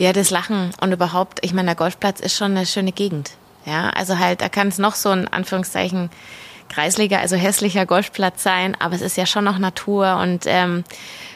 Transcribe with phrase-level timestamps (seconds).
[0.00, 3.32] Ja, das Lachen und überhaupt, ich meine, der Golfplatz ist schon eine schöne Gegend.
[3.66, 6.08] Ja, also halt, da kann es noch so ein Anführungszeichen
[6.70, 10.84] kreisliger, also hässlicher Golfplatz sein, aber es ist ja schon noch Natur und ähm,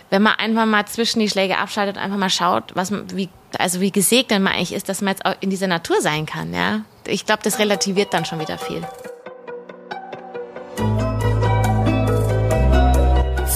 [0.08, 3.82] wenn man einfach mal zwischen die Schläge abschaltet und einfach mal schaut, was wie also
[3.82, 6.80] wie gesegnet man eigentlich ist, dass man jetzt auch in dieser Natur sein kann, ja.
[7.06, 8.80] Ich glaube, das relativiert dann schon wieder viel.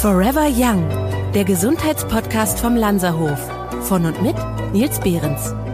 [0.03, 0.87] Forever Young,
[1.33, 3.41] der Gesundheitspodcast vom Lanzerhof.
[3.85, 4.37] Von und mit
[4.73, 5.68] Nils Behrens.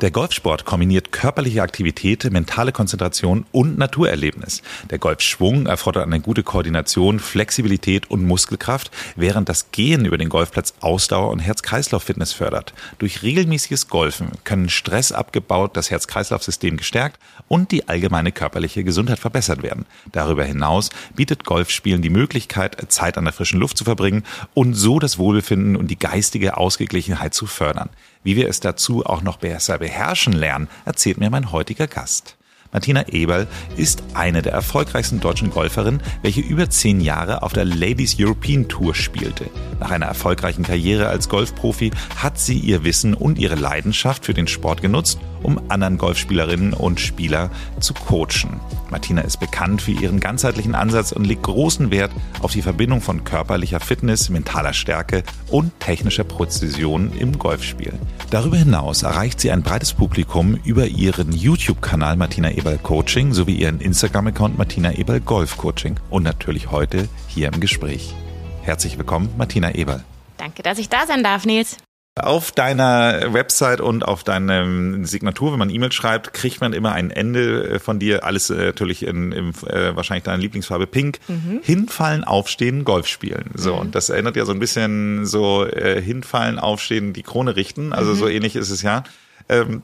[0.00, 4.62] Der Golfsport kombiniert körperliche Aktivität, mentale Konzentration und Naturerlebnis.
[4.88, 10.72] Der Golfschwung erfordert eine gute Koordination, Flexibilität und Muskelkraft, während das Gehen über den Golfplatz
[10.80, 12.72] Ausdauer und Herz-Kreislauf-Fitness fördert.
[12.98, 19.62] Durch regelmäßiges Golfen können Stress abgebaut, das Herz-Kreislauf-System gestärkt und die allgemeine körperliche Gesundheit verbessert
[19.62, 19.84] werden.
[20.12, 24.24] Darüber hinaus bietet Golfspielen die Möglichkeit, Zeit an der frischen Luft zu verbringen
[24.54, 27.90] und so das Wohlbefinden und die geistige Ausgeglichenheit zu fördern.
[28.22, 32.36] Wie wir es dazu auch noch besser beherrschen lernen, erzählt mir mein heutiger Gast.
[32.72, 38.16] Martina Eberl ist eine der erfolgreichsten deutschen Golferinnen, welche über zehn Jahre auf der Ladies
[38.20, 39.46] European Tour spielte.
[39.80, 44.46] Nach einer erfolgreichen Karriere als Golfprofi hat sie ihr Wissen und ihre Leidenschaft für den
[44.46, 48.60] Sport genutzt, um anderen Golfspielerinnen und Spieler zu coachen.
[48.90, 52.10] Martina ist bekannt für ihren ganzheitlichen Ansatz und legt großen Wert
[52.40, 57.92] auf die Verbindung von körperlicher Fitness, mentaler Stärke und technischer Präzision im Golfspiel.
[58.30, 63.80] Darüber hinaus erreicht sie ein breites Publikum über ihren YouTube-Kanal Martina Eberl Coaching sowie ihren
[63.80, 68.14] Instagram-Account Martina Eberl Golf Coaching und natürlich heute hier im Gespräch.
[68.62, 70.04] Herzlich willkommen, Martina Eberl.
[70.36, 71.76] Danke, dass ich da sein darf, Nils.
[72.16, 74.66] Auf deiner Website und auf deiner
[75.06, 78.24] Signatur, wenn man E-Mail schreibt, kriegt man immer ein Ende äh, von dir.
[78.24, 81.18] Alles äh, natürlich in, in äh, wahrscheinlich deiner Lieblingsfarbe Pink.
[81.28, 81.60] Mhm.
[81.62, 83.50] Hinfallen, aufstehen, Golf spielen.
[83.54, 83.80] So, mhm.
[83.80, 87.92] und das erinnert ja so ein bisschen so äh, hinfallen, aufstehen, die Krone richten.
[87.92, 88.16] Also mhm.
[88.16, 89.04] so ähnlich ist es ja.
[89.48, 89.82] Ähm,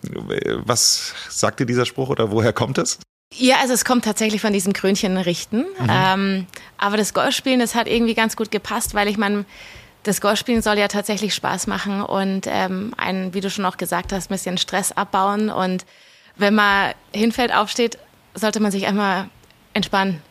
[0.64, 2.98] was sagt dir dieser Spruch oder woher kommt es?
[3.34, 5.58] Ja, also es kommt tatsächlich von diesem Krönchen richten.
[5.58, 5.88] Mhm.
[5.88, 6.46] Ähm,
[6.76, 9.44] aber das Golfspielen, das hat irgendwie ganz gut gepasst, weil ich meine,
[10.06, 14.12] das Golfspielen soll ja tatsächlich Spaß machen und ähm, einen, wie du schon auch gesagt
[14.12, 15.50] hast, ein bisschen Stress abbauen.
[15.50, 15.84] Und
[16.36, 17.98] wenn man hinfällt, aufsteht,
[18.34, 19.28] sollte man sich einmal
[19.72, 20.22] entspannen.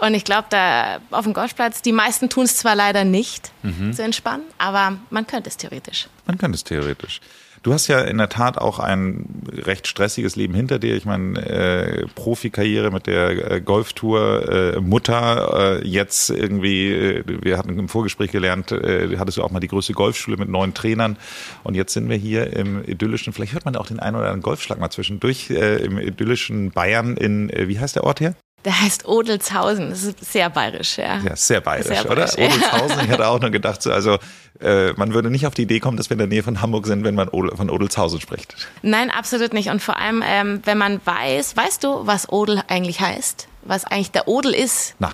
[0.00, 3.92] Und ich glaube, da auf dem Golfplatz, die meisten tun es zwar leider nicht, mhm.
[3.92, 6.08] zu entspannen, aber man könnte es theoretisch.
[6.26, 7.20] Man könnte es theoretisch.
[7.62, 10.96] Du hast ja in der Tat auch ein recht stressiges Leben hinter dir.
[10.96, 17.58] Ich meine, äh, Profikarriere mit der äh, Golftour, äh, Mutter, äh, jetzt irgendwie, äh, wir
[17.58, 21.16] hatten im Vorgespräch gelernt, äh, hattest du auch mal die größte Golfschule mit neun Trainern.
[21.62, 24.42] Und jetzt sind wir hier im idyllischen, vielleicht hört man auch den einen oder anderen
[24.42, 28.34] Golfschlag mal zwischendurch, äh, im idyllischen Bayern in, äh, wie heißt der Ort hier?
[28.64, 29.90] Der heißt Odelshausen.
[29.90, 31.18] Das ist sehr bayerisch, ja.
[31.18, 32.42] Ja, sehr bayerisch, sehr bayerisch oder?
[32.42, 32.48] Ja.
[32.48, 33.04] Odelshausen.
[33.04, 34.18] Ich hatte auch nur gedacht, so, also
[34.60, 36.86] äh, man würde nicht auf die Idee kommen, dass wir in der Nähe von Hamburg
[36.86, 38.54] sind, wenn man von Odelshausen spricht.
[38.82, 39.68] Nein, absolut nicht.
[39.70, 43.48] Und vor allem, ähm, wenn man weiß, weißt du, was Odel eigentlich heißt?
[43.62, 44.94] Was eigentlich der Odel ist?
[44.98, 45.12] Na.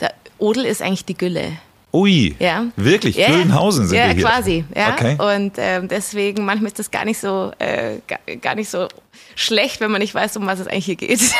[0.00, 1.52] Der Odel ist eigentlich die Gülle.
[1.92, 2.66] Ui, ja.
[2.76, 3.28] wirklich, ja.
[3.28, 4.22] Güllenhausen sind ja, wir hier.
[4.22, 4.64] Ja, quasi.
[4.76, 4.92] Ja.
[4.92, 5.36] Okay.
[5.36, 8.88] Und ähm, deswegen, manchmal ist das gar nicht so, äh, gar, gar nicht so
[9.34, 11.20] schlecht, wenn man nicht weiß, um was es eigentlich hier geht.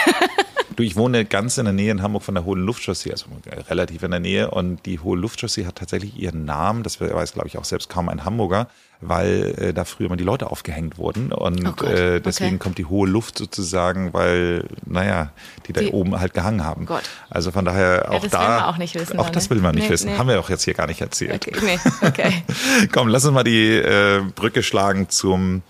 [0.77, 3.27] Du, ich wohne ganz in der Nähe in Hamburg von der Hohen Luftchaussee, also
[3.69, 4.49] relativ in der Nähe.
[4.49, 8.09] Und die Hohe Luftchaussee hat tatsächlich ihren Namen, das weiß, glaube ich, auch selbst kaum
[8.09, 8.69] ein Hamburger,
[9.01, 11.33] weil äh, da früher mal die Leute aufgehängt wurden.
[11.33, 12.59] Und oh äh, deswegen okay.
[12.59, 15.31] kommt die hohe Luft sozusagen, weil, naja,
[15.67, 16.87] die da die, oben halt gehangen haben.
[16.87, 17.03] Gott.
[17.31, 18.39] Also von daher auch ja, das da.
[18.39, 19.19] Das will man auch nicht wissen.
[19.19, 20.11] Auch dann, das will man nicht nee, wissen.
[20.11, 20.19] Nee.
[20.19, 21.47] Haben wir auch jetzt hier gar nicht erzählt.
[21.47, 22.43] Okay, nee, okay.
[22.93, 25.63] Komm, lass uns mal die äh, Brücke schlagen zum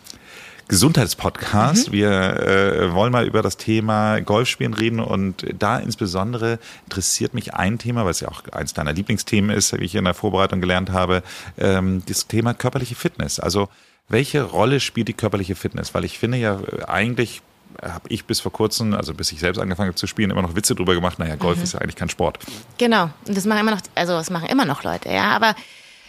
[0.68, 1.88] Gesundheitspodcast.
[1.88, 1.92] Mhm.
[1.92, 7.78] Wir äh, wollen mal über das Thema Golfspielen reden und da insbesondere interessiert mich ein
[7.78, 10.90] Thema, weil es ja auch eins deiner Lieblingsthemen ist, wie ich in der Vorbereitung gelernt
[10.90, 11.22] habe,
[11.58, 13.40] ähm, das Thema körperliche Fitness.
[13.40, 13.68] Also
[14.08, 15.94] welche Rolle spielt die körperliche Fitness?
[15.94, 17.42] Weil ich finde ja eigentlich
[17.82, 20.56] habe ich bis vor kurzem, also bis ich selbst angefangen habe zu spielen, immer noch
[20.56, 21.18] Witze drüber gemacht.
[21.18, 21.64] Naja, Golf mhm.
[21.64, 22.38] ist ja eigentlich kein Sport.
[22.78, 25.30] Genau, und das machen immer noch, also das machen immer noch Leute, ja.
[25.30, 25.54] Aber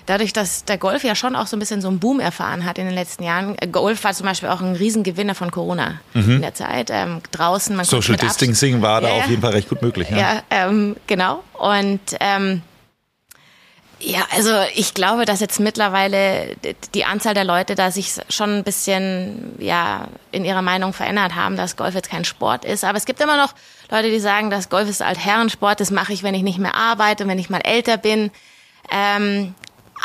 [0.09, 2.78] dadurch, dass der Golf ja schon auch so ein bisschen so einen Boom erfahren hat
[2.78, 3.56] in den letzten Jahren.
[3.72, 6.38] Golf war zum Beispiel auch ein Riesengewinner von Corona mhm.
[6.38, 6.89] in der Zeit.
[6.92, 10.10] Ähm, draußen, man Social Distancing war da ja, auf jeden Fall recht gut möglich.
[10.10, 11.44] Ja, ja ähm, genau.
[11.54, 12.63] Und ähm,
[14.00, 16.56] ja, also ich glaube, dass jetzt mittlerweile
[16.95, 21.56] die Anzahl der Leute da sich schon ein bisschen ja in ihrer Meinung verändert haben,
[21.56, 22.84] dass Golf jetzt kein Sport ist.
[22.84, 23.54] Aber es gibt immer noch
[23.92, 26.75] Leute, die sagen, dass Golf ist halt Herrensport, das mache ich, wenn ich nicht mehr
[26.75, 28.31] arbeite und wenn ich mal älter bin.
[28.89, 29.54] Ähm,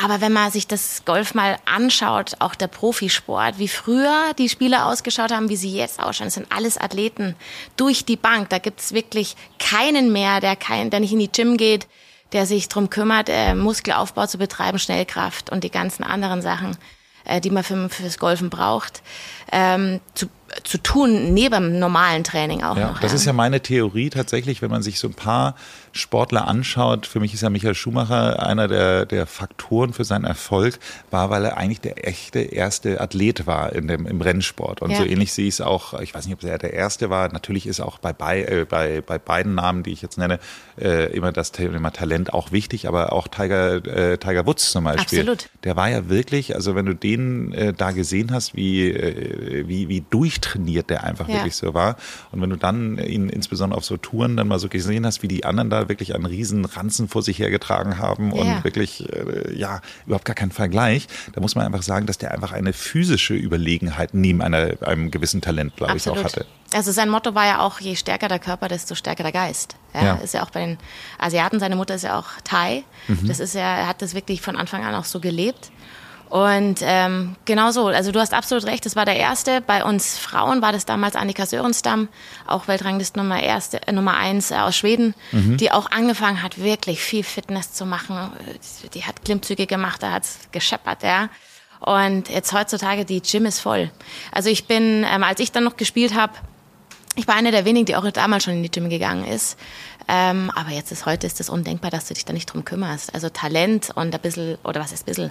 [0.03, 4.87] aber wenn man sich das Golf mal anschaut, auch der Profisport, wie früher die Spieler
[4.87, 7.37] ausgeschaut haben, wie sie jetzt ausschauen, das sind alles Athleten
[7.77, 8.49] durch die Bank.
[8.51, 11.87] Da gibt's wirklich keinen mehr, der, kein, der nicht in die Gym geht,
[12.33, 16.77] der sich drum kümmert, äh, Muskelaufbau zu betreiben, Schnellkraft und die ganzen anderen Sachen.
[17.25, 19.03] äh, die man für, fürs Golfen braucht,
[19.51, 20.27] ähm, zu,
[20.63, 23.01] zu tun, neben dem normalen Training auch ja, noch.
[23.01, 25.57] Das ist ja meine Theorie tatsächlich, wenn man sich so ein paar
[25.97, 27.07] Sportler anschaut.
[27.07, 30.79] Für mich ist ja Michael Schumacher einer der, der Faktoren für seinen Erfolg,
[31.11, 34.83] war, weil er eigentlich der echte erste Athlet war in dem, im Rennsport.
[34.83, 34.97] Und Ja.
[34.99, 37.33] so ähnlich sehe ich es auch, ich weiß nicht, ob er der erste war.
[37.33, 40.41] Natürlich ist auch bei, bei, äh, bei, bei beiden Namen, die ich jetzt nenne,
[40.81, 45.21] äh, immer das Thema Talent auch wichtig, aber auch Tiger, äh, Tiger Woods zum Beispiel.
[45.21, 45.49] Absolut.
[45.63, 49.89] Der war ja wirklich, also wenn du den äh, da gesehen hast, wie, äh, wie,
[49.89, 51.35] wie durchtrainiert der einfach Ja.
[51.35, 51.97] wirklich so war.
[52.33, 55.29] Und wenn du dann ihn insbesondere auf so Touren dann mal so gesehen hast, wie
[55.29, 58.41] die anderen da wirklich einen riesen Ranzen vor sich hergetragen haben Ja.
[58.43, 62.33] und wirklich, äh, ja, überhaupt gar keinen Vergleich, da muss man einfach sagen, dass der
[62.33, 66.47] einfach eine physische Überlegenheit neben einer, einem gewissen Talent, glaube ich, auch hatte.
[66.73, 69.77] Also sein Motto war ja auch, je stärker der Körper, desto stärker der Geist.
[69.95, 70.15] Ja, Ja.
[70.17, 70.79] Ist ja auch bei den
[71.19, 72.83] Asiaten, seine Mutter ist ja auch Thai.
[73.07, 73.29] Mhm.
[73.29, 75.71] Das ist ja, er hat das wirklich von Anfang an auch so gelebt.
[76.31, 79.61] Und ähm, genau so, also du hast absolut recht, das war der erste.
[79.61, 82.09] Bei uns Frauen war das damals Annika Sörenstam,
[82.47, 85.59] auch Weltranglist Nummer, erste, äh, Nummer eins äh, aus Schweden, Mhm.
[85.59, 88.17] die auch angefangen hat, wirklich viel Fitness zu machen.
[88.17, 91.29] Äh, Die hat Klimmzüge gemacht, da hat's gescheppert, ja.
[91.81, 93.91] Und jetzt heutzutage, die Gym ist voll.
[94.33, 96.33] Also ich bin, ähm, als ich dann noch gespielt habe,
[97.17, 99.57] ich war eine der wenigen, die auch damals schon in die Gym gegangen ist.
[100.09, 103.15] Ähm, aber jetzt ist heute ist es undenkbar, dass du dich da nicht drum kümmerst.
[103.15, 105.31] Also Talent und ein bisschen, oder was ist ein bisschen,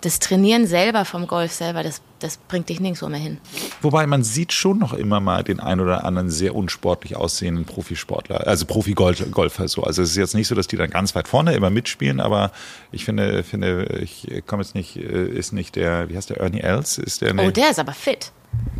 [0.00, 3.38] das Trainieren selber vom Golf selber, das, das bringt dich nirgendwo mehr hin.
[3.82, 8.46] Wobei man sieht schon noch immer mal den ein oder anderen sehr unsportlich aussehenden Profisportler,
[8.46, 9.82] also Profi-Golfer so.
[9.82, 12.52] Also es ist jetzt nicht so, dass die dann ganz weit vorne immer mitspielen, aber
[12.92, 16.60] ich finde, finde, ich komme jetzt nicht, äh, ist nicht der, wie heißt der, Ernie
[16.60, 16.98] Els?
[16.98, 18.32] Ist der, Oh, der ist aber fit.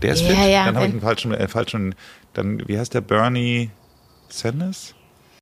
[0.02, 0.50] der ist Ja, fit?
[0.50, 1.94] ja, dann habe ich einen falschen, äh, falschen,
[2.34, 3.70] dann, wie heißt der, Bernie
[4.28, 4.94] Sanders?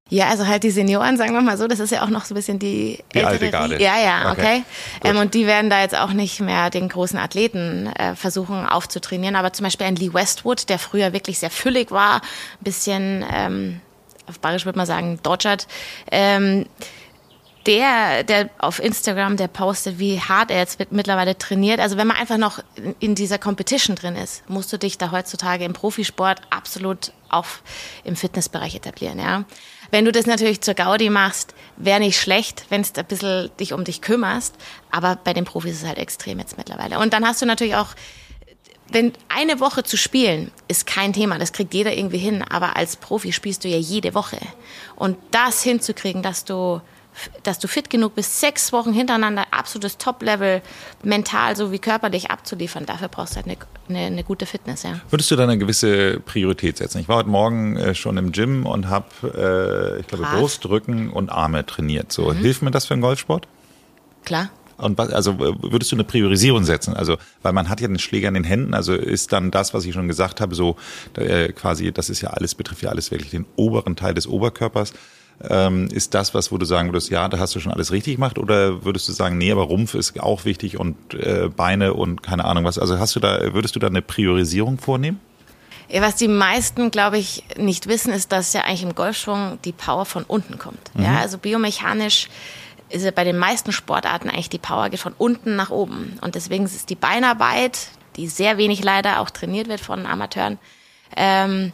[0.09, 2.33] Ja, also halt die Senioren, sagen wir mal so, das ist ja auch noch so
[2.35, 3.83] ein bisschen die, Die ältere alte Garde.
[3.83, 4.63] Ja, ja, Okay,
[5.01, 5.11] okay.
[5.11, 9.35] ähm, und die werden da jetzt auch nicht mehr den großen Athleten äh, versuchen aufzutrainieren.
[9.35, 12.21] Aber zum Beispiel ein Lee Westwood, der früher wirklich sehr füllig war, ein
[12.61, 13.81] bisschen, ähm,
[14.29, 15.67] auf Bayerisch würde man sagen, dodgert,
[16.13, 16.67] ähm,
[17.67, 21.81] der, der auf Instagram, der postet, wie hart er jetzt mit- mittlerweile trainiert.
[21.81, 25.11] Also wenn man einfach noch in, in dieser Competition drin ist, musst du dich da
[25.11, 27.47] heutzutage im Profisport absolut auch
[28.05, 29.43] im Fitnessbereich etablieren, ja.
[29.91, 33.73] Wenn du das natürlich zur Gaudi machst, wäre nicht schlecht, wenn du ein bisschen dich
[33.73, 34.55] um dich kümmerst.
[34.91, 36.99] Aber bei den Profis ist es halt extrem jetzt mittlerweile.
[36.99, 37.95] Und dann hast du natürlich auch
[38.91, 42.97] wenn eine Woche zu spielen, ist kein Thema, das kriegt jeder irgendwie hin, aber als
[42.97, 44.39] Profi spielst du ja jede Woche.
[44.95, 46.81] Und das hinzukriegen, dass du,
[47.43, 50.63] dass du fit genug bist, sechs Wochen hintereinander absolutes Top-Level,
[51.03, 53.57] mental sowie körperlich abzuliefern, dafür brauchst du halt eine,
[53.89, 55.01] eine, eine gute Fitness, ja.
[55.11, 56.99] Würdest du da eine gewisse Priorität setzen?
[57.01, 59.07] Ich war heute Morgen äh, schon im Gym und habe,
[59.97, 60.25] äh, ich glaube.
[60.27, 62.13] Brust, Rücken und Arme trainiert.
[62.13, 62.37] So, Mhm.
[62.39, 63.47] hilft mir das für einen Golfsport?
[64.25, 64.51] Klar.
[64.79, 66.93] Und was, also würdest du eine Priorisierung setzen?
[66.95, 69.87] Also, weil man hat ja den Schläger in den Händen, also ist dann das, was
[69.87, 70.77] ich schon gesagt habe, so
[71.15, 74.93] äh, quasi, das ist ja alles, betrifft ja alles wirklich den oberen Teil des Oberkörpers.
[75.49, 78.15] Ähm, ist das was, wo du sagen würdest, ja, da hast du schon alles richtig
[78.15, 78.39] gemacht?
[78.39, 82.47] Oder würdest du sagen, nee, aber Rumpf ist auch wichtig und äh, Beine und keine
[82.47, 82.79] Ahnung was?
[82.79, 85.21] Also hast du da, würdest du da eine Priorisierung vornehmen?
[85.89, 89.73] Ja, was die meisten, glaube ich, nicht wissen, ist, dass ja eigentlich im Golfschwung die
[89.73, 90.91] Power von unten kommt.
[90.99, 92.29] Ja, also biomechanisch
[92.89, 96.19] ist ja bei den meisten Sportarten eigentlich die Power geht von unten nach oben.
[96.23, 100.59] Und deswegen ist die Beinarbeit, die sehr wenig leider auch trainiert wird von Amateuren,
[101.17, 101.73] ähm,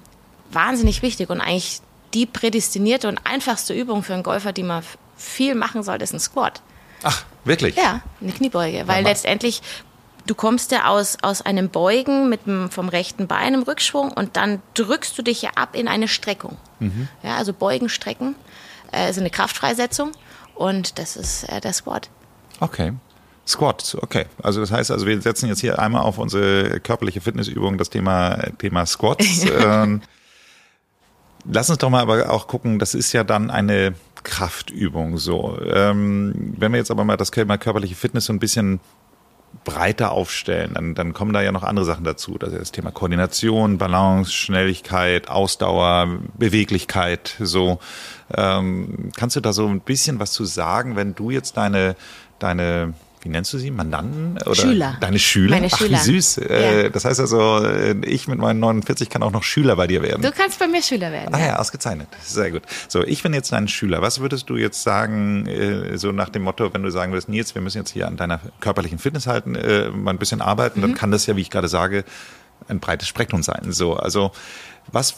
[0.50, 1.80] wahnsinnig wichtig und eigentlich
[2.14, 4.82] die prädestinierte und einfachste Übung für einen Golfer, die man
[5.16, 6.62] viel machen sollte, ist ein Squat.
[7.02, 7.76] Ach, wirklich?
[7.76, 9.62] Ja, eine Kniebeuge, weil ma- letztendlich
[10.26, 14.36] du kommst ja aus, aus einem Beugen mit dem, vom rechten Bein im Rückschwung und
[14.36, 16.56] dann drückst du dich ja ab in eine Streckung.
[17.22, 18.34] Ja, also Beugen, Strecken
[18.92, 20.12] äh, ist eine Kraftfreisetzung
[20.54, 22.08] und das ist äh, der Squat.
[22.60, 22.92] Okay.
[23.46, 24.26] Squat, okay.
[24.42, 28.36] Also das heißt, also wir setzen jetzt hier einmal auf unsere körperliche Fitnessübung das Thema,
[28.58, 29.44] Thema Squats.
[29.60, 30.02] ähm,
[31.44, 35.58] lass uns doch mal aber auch gucken, das ist ja dann eine Kraftübung so.
[35.64, 38.80] Ähm, wenn wir jetzt aber mal das Thema körperliche Fitness so ein bisschen
[39.64, 42.38] breiter aufstellen, dann, dann kommen da ja noch andere Sachen dazu.
[42.38, 47.36] Das das Thema Koordination, Balance, Schnelligkeit, Ausdauer, Beweglichkeit.
[47.38, 47.78] So
[48.34, 51.96] ähm, kannst du da so ein bisschen was zu sagen, wenn du jetzt deine
[52.38, 53.70] deine wie nennst du sie?
[53.70, 54.36] Mandanten?
[54.44, 54.96] Oder Schüler.
[55.00, 55.56] Deine Schüler?
[55.56, 55.98] Meine Ach, Schüler.
[55.98, 56.38] wie süß.
[56.38, 56.88] Äh, Ja.
[56.88, 60.22] das heißt also, äh, ich mit meinen 49 kann auch noch Schüler bei dir werden.
[60.22, 61.34] Du kannst bei mir Schüler werden.
[61.34, 62.08] Ah ja, ausgezeichnet.
[62.22, 62.62] Sehr gut.
[62.88, 64.02] So, ich bin jetzt dein Schüler.
[64.02, 67.54] Was würdest du jetzt sagen, äh, so nach dem Motto, wenn du sagen würdest, Nils,
[67.54, 69.52] wir müssen jetzt hier an deiner körperlichen Fitness halten,
[70.02, 72.04] mal ein bisschen arbeiten, dann kann das ja, wie ich gerade sage,
[72.68, 73.72] ein breites Spektrum sein.
[73.72, 74.32] So, also
[74.90, 75.14] was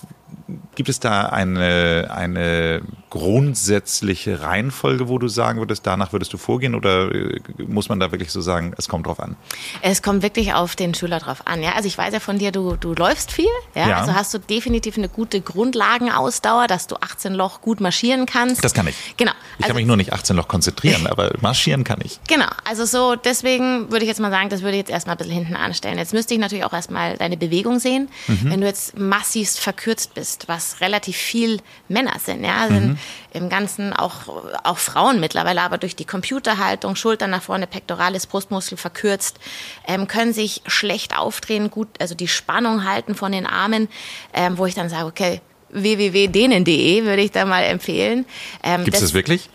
[0.74, 2.82] Gibt es da eine, eine
[3.14, 8.10] grundsätzliche Reihenfolge, wo du sagen würdest, danach würdest du vorgehen oder äh, muss man da
[8.10, 9.36] wirklich so sagen, es kommt drauf an?
[9.82, 11.62] Es kommt wirklich auf den Schüler drauf an.
[11.62, 11.74] Ja?
[11.74, 13.46] Also ich weiß ja von dir, du, du läufst viel.
[13.76, 13.88] Ja?
[13.88, 14.00] ja.
[14.00, 18.64] Also hast du definitiv eine gute Grundlagenausdauer, dass du 18 Loch gut marschieren kannst.
[18.64, 18.96] Das kann ich.
[19.16, 19.30] Genau.
[19.58, 22.18] Ich also, kann mich nur nicht 18 Loch konzentrieren, aber marschieren kann ich.
[22.26, 22.48] Genau.
[22.68, 25.34] Also so, deswegen würde ich jetzt mal sagen, das würde ich jetzt erstmal ein bisschen
[25.34, 25.98] hinten anstellen.
[25.98, 28.08] Jetzt müsste ich natürlich auch erstmal deine Bewegung sehen.
[28.26, 28.50] Mhm.
[28.50, 32.98] Wenn du jetzt massivst verkürzt bist, was relativ viel Männer sind, ja, sind mhm.
[33.32, 34.28] im Ganzen auch,
[34.62, 39.38] auch Frauen mittlerweile, aber durch die Computerhaltung, Schultern nach vorne, Pektoralis, Brustmuskel verkürzt,
[39.86, 43.88] ähm, können sich schlecht aufdrehen, gut, also die Spannung halten von den Armen,
[44.32, 45.40] ähm, wo ich dann sage, okay,
[45.70, 48.26] www.denen.de würde ich da mal empfehlen.
[48.62, 49.50] Ähm, Gibt es das, das wirklich?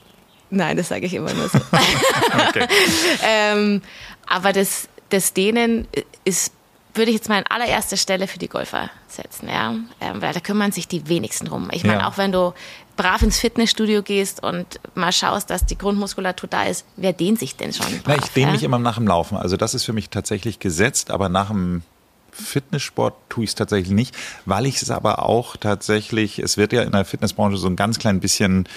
[0.50, 1.60] Nein, das sage ich immer nur so.
[2.50, 2.68] okay.
[3.24, 3.82] ähm,
[4.28, 5.88] aber das, das Dehnen
[6.26, 6.54] ist
[6.94, 10.40] würde ich jetzt mal an allererster Stelle für die Golfer setzen, ja, ähm, weil da
[10.40, 11.70] kümmern sich die wenigsten drum.
[11.72, 12.08] Ich meine, ja.
[12.10, 12.54] auch wenn du
[12.98, 17.56] brav ins Fitnessstudio gehst und mal schaust, dass die Grundmuskulatur da ist, wer dehnt sich
[17.56, 17.88] denn schon?
[18.04, 18.54] Brav, Na, ich dehne ja?
[18.54, 19.38] mich immer nach dem Laufen.
[19.38, 21.84] Also das ist für mich tatsächlich gesetzt, aber nach dem
[22.32, 24.16] Fitnesssport tue ich es tatsächlich nicht,
[24.46, 28.00] weil ich es aber auch tatsächlich, es wird ja in der Fitnessbranche so ein ganz
[28.00, 28.68] klein bisschen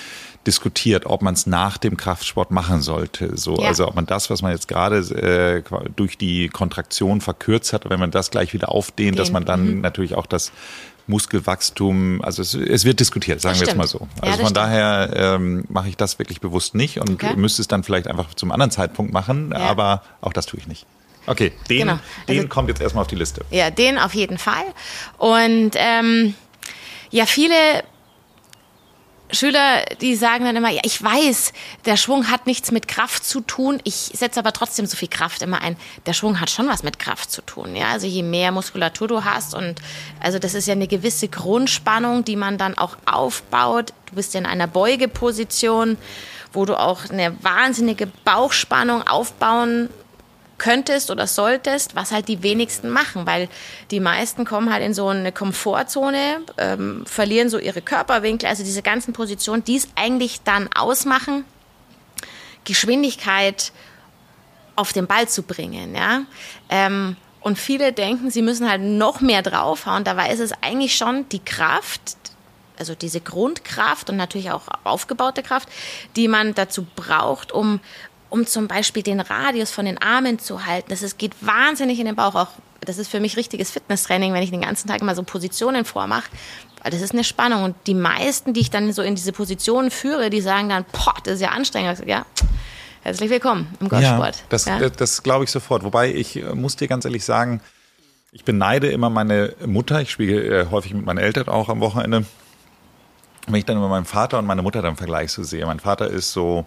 [0.46, 3.36] diskutiert, ob man es nach dem Kraftsport machen sollte.
[3.36, 3.68] So, ja.
[3.68, 5.62] Also ob man das, was man jetzt gerade äh,
[5.94, 9.16] durch die Kontraktion verkürzt hat, wenn man das gleich wieder aufdehnt, Den.
[9.16, 9.80] dass man dann mhm.
[9.80, 10.52] natürlich auch das
[11.06, 14.08] Muskelwachstum, also es, es wird diskutiert, sagen wir jetzt mal so.
[14.20, 14.56] Also ja, von stimmt.
[14.56, 17.34] daher ähm, mache ich das wirklich bewusst nicht und okay.
[17.36, 19.58] müsste es dann vielleicht einfach zum anderen Zeitpunkt machen, ja.
[19.58, 20.86] aber auch das tue ich nicht.
[21.26, 21.98] Okay, den, genau.
[22.28, 23.44] den also, kommt jetzt erstmal auf die Liste.
[23.50, 24.64] Ja, den auf jeden Fall.
[25.18, 26.34] Und ähm,
[27.10, 27.54] ja, viele
[29.32, 31.52] Schüler, die sagen dann immer, ja, ich weiß,
[31.86, 33.80] der Schwung hat nichts mit Kraft zu tun.
[33.84, 35.76] Ich setze aber trotzdem so viel Kraft immer ein.
[36.06, 37.74] Der Schwung hat schon was mit Kraft zu tun.
[37.74, 39.80] Ja, also je mehr Muskulatur du hast und
[40.20, 43.92] also das ist ja eine gewisse Grundspannung, die man dann auch aufbaut.
[44.06, 45.96] Du bist ja in einer Beugeposition,
[46.52, 49.88] wo du auch eine wahnsinnige Bauchspannung aufbauen
[50.62, 53.48] könntest oder solltest, was halt die wenigsten machen, weil
[53.90, 58.80] die meisten kommen halt in so eine Komfortzone, ähm, verlieren so ihre Körperwinkel, also diese
[58.80, 61.44] ganzen Positionen, die es eigentlich dann ausmachen,
[62.64, 63.72] Geschwindigkeit
[64.76, 66.22] auf den Ball zu bringen, ja.
[66.68, 70.04] Ähm, und viele denken, sie müssen halt noch mehr draufhauen.
[70.04, 72.16] Dabei ist es eigentlich schon die Kraft,
[72.78, 75.68] also diese Grundkraft und natürlich auch aufgebaute Kraft,
[76.14, 77.80] die man dazu braucht, um,
[78.32, 80.88] um zum Beispiel den Radius von den Armen zu halten.
[80.88, 82.34] Das ist, geht wahnsinnig in den Bauch.
[82.34, 82.48] Auch
[82.80, 86.30] das ist für mich richtiges Fitnesstraining, wenn ich den ganzen Tag immer so Positionen vormache.
[86.82, 87.62] Weil das ist eine Spannung.
[87.62, 91.14] Und die meisten, die ich dann so in diese Positionen führe, die sagen dann, boah,
[91.24, 92.06] das ist ja anstrengend.
[92.06, 92.24] Ja,
[93.02, 94.36] herzlich willkommen im Golfsport.
[94.36, 94.78] Ja, das, ja?
[94.78, 95.84] das, das glaube ich sofort.
[95.84, 97.60] Wobei ich äh, muss dir ganz ehrlich sagen,
[98.32, 100.00] ich beneide immer meine Mutter.
[100.00, 102.24] Ich spiele äh, häufig mit meinen Eltern auch am Wochenende.
[103.46, 105.66] Wenn ich dann immer meinen Vater und meine Mutter dann vergleiche so sehe.
[105.66, 106.64] Mein Vater ist so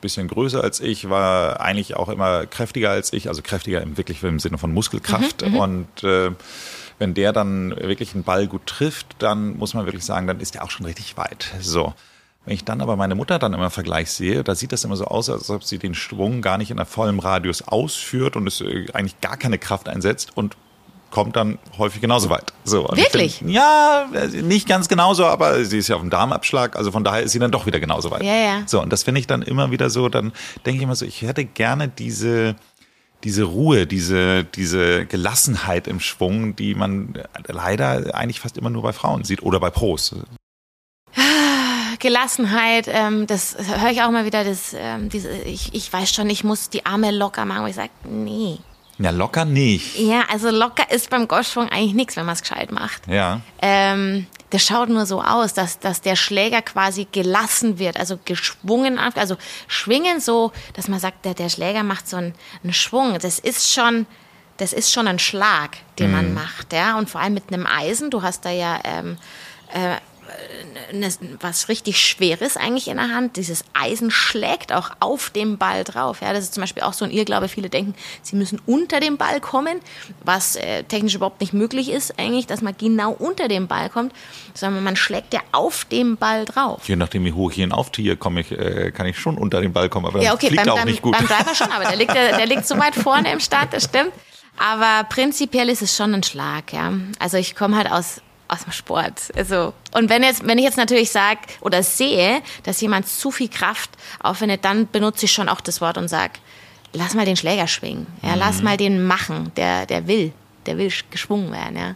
[0.00, 4.22] bisschen größer als ich, war eigentlich auch immer kräftiger als ich, also kräftiger im wirklich
[4.22, 5.42] im Sinne von Muskelkraft.
[5.42, 6.30] Mhm, mhm, und äh,
[6.98, 10.54] wenn der dann wirklich einen Ball gut trifft, dann muss man wirklich sagen, dann ist
[10.54, 11.52] der auch schon richtig weit.
[11.60, 11.94] So.
[12.44, 14.96] Wenn ich dann aber meine Mutter dann immer im Vergleich sehe, da sieht das immer
[14.96, 18.46] so aus, als ob sie den Schwung gar nicht in einem vollen Radius ausführt und
[18.46, 20.56] es äh, eigentlich gar keine Kraft einsetzt und
[21.16, 22.52] kommt dann häufig genauso weit.
[22.64, 23.38] So, Wirklich?
[23.38, 24.06] Find, ja,
[24.42, 27.38] nicht ganz genauso, aber sie ist ja auf dem Darmabschlag, also von daher ist sie
[27.38, 28.22] dann doch wieder genauso weit.
[28.22, 28.62] Ja, ja.
[28.66, 30.34] So, und das finde ich dann immer wieder so, dann
[30.66, 32.54] denke ich immer so, ich hätte gerne diese,
[33.24, 37.14] diese Ruhe, diese, diese Gelassenheit im Schwung, die man
[37.46, 40.14] leider eigentlich fast immer nur bei Frauen sieht oder bei Pros.
[41.98, 46.28] Gelassenheit, ähm, das höre ich auch mal wieder, das, ähm, diese, ich, ich weiß schon,
[46.28, 48.58] ich muss die Arme locker machen, wo ich sage, nee,
[48.98, 49.98] ja, locker nicht.
[49.98, 53.06] Ja, also locker ist beim Golfschwung eigentlich nichts, wenn man es gescheit macht.
[53.06, 53.40] Ja.
[53.60, 58.98] Ähm, das schaut nur so aus, dass, dass der Schläger quasi gelassen wird, also geschwungen,
[58.98, 59.36] also
[59.66, 63.18] schwingen so, dass man sagt, der, der Schläger macht so einen, einen Schwung.
[63.18, 64.06] Das ist schon,
[64.56, 66.16] das ist schon ein Schlag, den mhm.
[66.16, 66.96] man macht, ja.
[66.96, 69.18] Und vor allem mit einem Eisen, du hast da ja ähm,
[69.74, 69.96] äh,
[70.92, 73.36] äh, was richtig Schweres eigentlich in der Hand.
[73.36, 76.20] Dieses Eisen schlägt auch auf dem Ball drauf.
[76.20, 77.48] Ja, das ist zum Beispiel auch so ein Irrglaube.
[77.48, 79.80] Viele denken, sie müssen unter dem Ball kommen,
[80.24, 84.12] was äh, technisch überhaupt nicht möglich ist eigentlich, dass man genau unter dem Ball kommt,
[84.54, 86.88] sondern man schlägt ja auf dem Ball drauf.
[86.88, 89.72] Je nachdem, wie hoch ich ihn aufziehe, komme ich, äh, kann ich schon unter den
[89.72, 91.16] Ball kommen, aber ja, okay, fliegt beim, auch nicht gut.
[91.16, 93.84] Beim Driver schon, aber der liegt, der, der liegt so weit vorne im Start, das
[93.84, 94.12] stimmt.
[94.58, 96.92] Aber prinzipiell ist es schon ein Schlag, ja.
[97.18, 99.32] Also ich komme halt aus aus dem Sport.
[99.34, 103.48] Also, und wenn jetzt, wenn ich jetzt natürlich sage oder sehe, dass jemand zu viel
[103.48, 106.34] Kraft aufwendet, dann benutze ich schon auch das Wort und sage,
[106.92, 108.06] lass mal den Schläger schwingen.
[108.22, 108.38] Ja, mhm.
[108.38, 109.52] lass mal den machen.
[109.56, 110.32] Der, der will,
[110.66, 111.94] der will geschwungen werden, ja.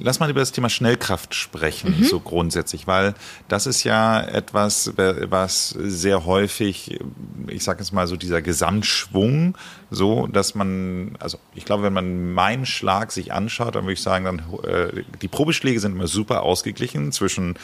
[0.00, 2.04] Lass mal über das Thema Schnellkraft sprechen, mhm.
[2.04, 3.14] so grundsätzlich, weil
[3.46, 6.98] das ist ja etwas, was sehr häufig,
[7.46, 9.56] ich sage jetzt mal so dieser Gesamtschwung,
[9.92, 14.02] so dass man, also ich glaube, wenn man meinen Schlag sich anschaut, dann würde ich
[14.02, 17.54] sagen, dann äh, die Probeschläge sind immer super ausgeglichen zwischen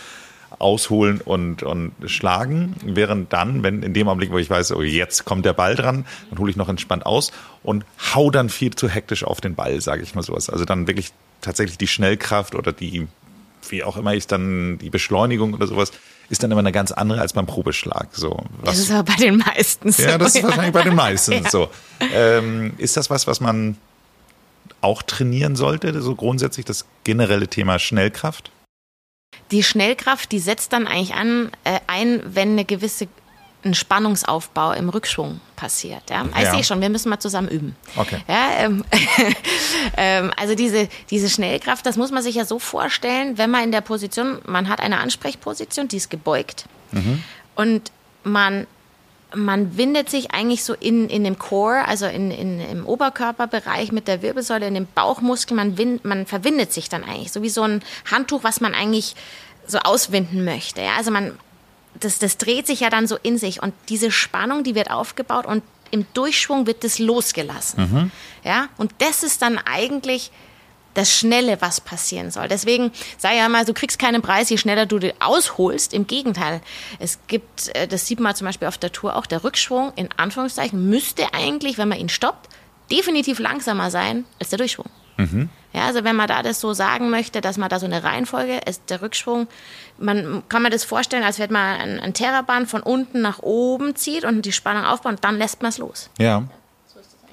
[0.61, 5.25] ausholen und, und schlagen, während dann, wenn in dem Augenblick, wo ich weiß, oh, jetzt
[5.25, 7.33] kommt der Ball dran, dann hole ich noch entspannt aus
[7.65, 7.85] und
[8.15, 10.49] hau dann viel zu hektisch auf den Ball, sage ich mal sowas.
[10.49, 13.09] Also dann wirklich tatsächlich die Schnellkraft oder die,
[13.69, 15.93] wie auch immer ich dann, die Beschleunigung oder sowas,
[16.29, 18.09] ist dann immer eine ganz andere als beim Probeschlag.
[18.13, 20.03] So, was, das ist aber bei den meisten so.
[20.03, 21.51] Ja, das ist wahrscheinlich bei den meisten ja.
[21.51, 21.69] so.
[22.15, 23.77] Ähm, ist das was, was man
[24.81, 28.51] auch trainieren sollte, so grundsätzlich das generelle Thema Schnellkraft?
[29.51, 33.09] Die Schnellkraft, die setzt dann eigentlich an, äh, ein, wenn eine gewisse
[33.65, 36.03] ein Spannungsaufbau im Rückschwung passiert.
[36.09, 36.25] Ja?
[36.37, 36.55] Ich ja.
[36.55, 37.77] sehe schon, wir müssen mal zusammen üben.
[37.97, 38.19] Okay.
[38.27, 38.85] Ja, ähm,
[39.97, 43.73] ähm, also diese, diese Schnellkraft, das muss man sich ja so vorstellen, wenn man in
[43.73, 47.23] der Position, man hat eine Ansprechposition, die ist gebeugt mhm.
[47.55, 47.93] und
[48.25, 48.67] man
[49.35, 54.09] man windet sich eigentlich so in, in dem Core, also in, in, im Oberkörperbereich mit
[54.09, 57.63] der Wirbelsäule, in dem Bauchmuskel, man, wind, man verwindet sich dann eigentlich, so wie so
[57.63, 59.15] ein Handtuch, was man eigentlich
[59.67, 60.81] so auswinden möchte.
[60.81, 60.97] Ja?
[60.97, 61.39] Also man,
[61.99, 65.47] das, das dreht sich ja dann so in sich und diese Spannung, die wird aufgebaut
[65.47, 67.81] und im Durchschwung wird das losgelassen.
[67.81, 68.11] Mhm.
[68.45, 70.31] Ja, und das ist dann eigentlich
[70.95, 72.49] das Schnelle, was passieren soll.
[72.49, 75.93] Deswegen sei ja mal, du kriegst keinen Preis, je schneller du den ausholst.
[75.93, 76.61] Im Gegenteil,
[76.99, 80.09] es gibt, äh, das sieht man zum Beispiel auf der Tour auch, der Rückschwung in
[80.17, 82.49] Anführungszeichen müsste eigentlich, wenn man ihn stoppt,
[82.91, 84.91] definitiv langsamer sein als der Durchschwung.
[85.21, 85.49] Mhm.
[85.73, 88.61] Ja, also wenn man da das so sagen möchte, dass man da so eine Reihenfolge
[88.67, 89.47] ist, der Rückschwung,
[89.99, 93.95] man kann man das vorstellen, als wenn man ein, ein Terraband von unten nach oben
[93.95, 96.11] zieht und die Spannung aufbaut und dann lässt man es los.
[96.19, 96.45] Ja.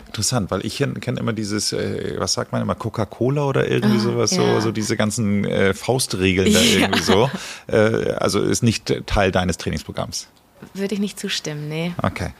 [0.05, 4.01] Interessant, weil ich kenne immer dieses, äh, was sagt man immer, Coca-Cola oder irgendwie ah,
[4.01, 4.55] sowas, ja.
[4.55, 6.79] so, so diese ganzen äh, Faustregeln da ja.
[6.79, 7.29] irgendwie so.
[7.67, 10.27] Äh, also ist nicht Teil deines Trainingsprogramms.
[10.73, 11.93] Würde ich nicht zustimmen, nee.
[12.01, 12.31] Okay.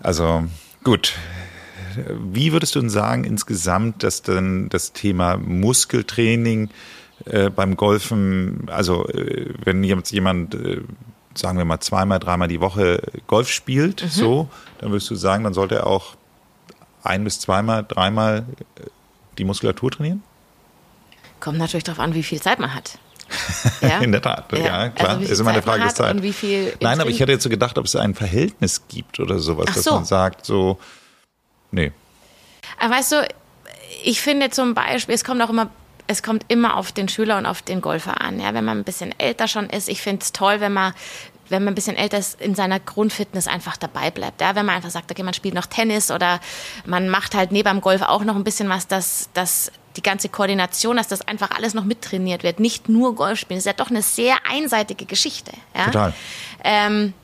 [0.00, 0.44] Also
[0.84, 1.14] gut.
[2.32, 6.70] Wie würdest du denn sagen insgesamt, dass dann das Thema Muskeltraining
[7.26, 10.82] äh, beim Golfen, also äh, wenn jetzt jemand, äh,
[11.34, 14.08] sagen wir mal zweimal, dreimal die Woche Golf spielt, mhm.
[14.08, 14.48] so,
[14.78, 16.16] dann würdest du sagen, dann sollte er auch
[17.02, 18.44] ein bis zweimal, dreimal
[19.38, 20.22] die Muskulatur trainieren?
[21.40, 22.98] Kommt natürlich darauf an, wie viel Zeit man hat.
[23.80, 24.00] Ja?
[24.00, 25.10] In der Tat, ja, ja klar.
[25.10, 26.14] Also ist immer eine Frage des Zeit.
[26.80, 29.74] Nein, aber ich hätte jetzt so gedacht, ob es ein Verhältnis gibt oder sowas, Ach
[29.74, 29.94] dass so.
[29.94, 30.78] man sagt, so,
[31.70, 31.92] nee.
[32.78, 33.28] Aber weißt du,
[34.04, 35.70] ich finde zum Beispiel, es kommt auch immer
[36.06, 38.40] es kommt immer auf den Schüler und auf den Golfer an.
[38.40, 40.92] Ja, wenn man ein bisschen älter schon ist, ich finde es toll, wenn man
[41.50, 44.40] wenn man ein bisschen älter ist, in seiner Grundfitness einfach dabei bleibt.
[44.40, 46.40] Ja, wenn man einfach sagt, okay, man spielt noch Tennis oder
[46.86, 50.28] man macht halt neben dem Golf auch noch ein bisschen was, dass, dass die ganze
[50.28, 52.60] Koordination, dass das einfach alles noch mittrainiert wird.
[52.60, 53.58] Nicht nur Golf spielen.
[53.58, 55.52] Das ist ja doch eine sehr einseitige Geschichte.
[55.76, 55.86] Ja?
[55.86, 56.14] Total.
[56.62, 57.14] Ähm,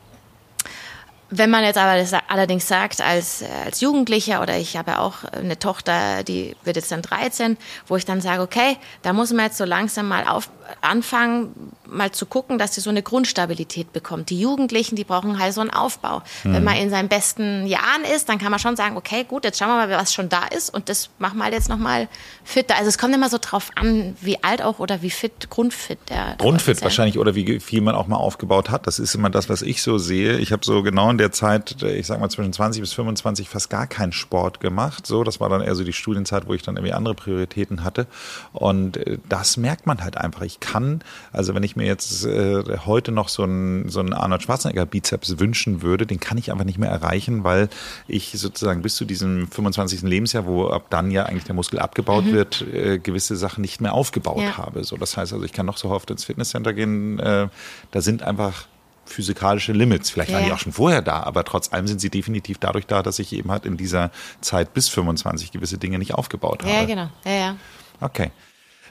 [1.29, 5.59] wenn man jetzt aber das allerdings sagt, als, als Jugendlicher oder ich habe auch eine
[5.59, 9.57] Tochter, die wird jetzt dann 13, wo ich dann sage, okay, da muss man jetzt
[9.57, 10.49] so langsam mal auf,
[10.81, 14.29] anfangen, mal zu gucken, dass sie so eine Grundstabilität bekommt.
[14.29, 16.21] Die Jugendlichen, die brauchen halt so einen Aufbau.
[16.43, 16.53] Mhm.
[16.53, 19.59] Wenn man in seinen besten Jahren ist, dann kann man schon sagen, okay, gut, jetzt
[19.59, 22.07] schauen wir mal, was schon da ist und das machen wir halt jetzt nochmal
[22.43, 22.75] fitter.
[22.75, 26.35] Also es kommt immer so drauf an, wie alt auch oder wie fit, grundfit der.
[26.37, 28.87] Grundfit wahrscheinlich oder wie viel man auch mal aufgebaut hat.
[28.87, 30.37] Das ist immer das, was ich so sehe.
[30.37, 33.71] Ich habe so genau in der Zeit, ich sag mal zwischen 20 bis 25 fast
[33.71, 35.07] gar keinen Sport gemacht.
[35.07, 38.05] So, das war dann eher so die Studienzeit, wo ich dann irgendwie andere Prioritäten hatte.
[38.53, 40.43] Und äh, das merkt man halt einfach.
[40.43, 41.01] Ich kann,
[41.33, 45.39] also wenn ich mir jetzt äh, heute noch so einen so einen Arnold Schwarzenegger Bizeps
[45.39, 47.69] wünschen würde, den kann ich einfach nicht mehr erreichen, weil
[48.07, 50.03] ich sozusagen bis zu diesem 25.
[50.03, 52.33] Lebensjahr, wo ab dann ja eigentlich der Muskel abgebaut mhm.
[52.33, 54.57] wird, äh, gewisse Sachen nicht mehr aufgebaut ja.
[54.57, 54.83] habe.
[54.83, 57.47] So, das heißt also, ich kann noch so oft ins Fitnesscenter gehen, äh,
[57.89, 58.67] da sind einfach
[59.07, 60.09] physikalische Limits.
[60.09, 60.47] Vielleicht waren ja.
[60.47, 63.33] die auch schon vorher da, aber trotz allem sind sie definitiv dadurch da, dass ich
[63.33, 66.73] eben halt in dieser Zeit bis 25 gewisse Dinge nicht aufgebaut habe.
[66.73, 67.09] Ja, genau.
[67.25, 67.57] Ja, ja.
[67.99, 68.31] Okay.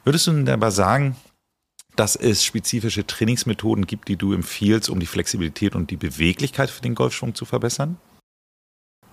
[0.05, 1.17] Würdest du denn aber sagen,
[1.97, 6.83] dass es spezifische Trainingsmethoden gibt, die du empfiehlst, um die Flexibilität und die Beweglichkeit für
[6.83, 7.97] den Golfschwung zu verbessern?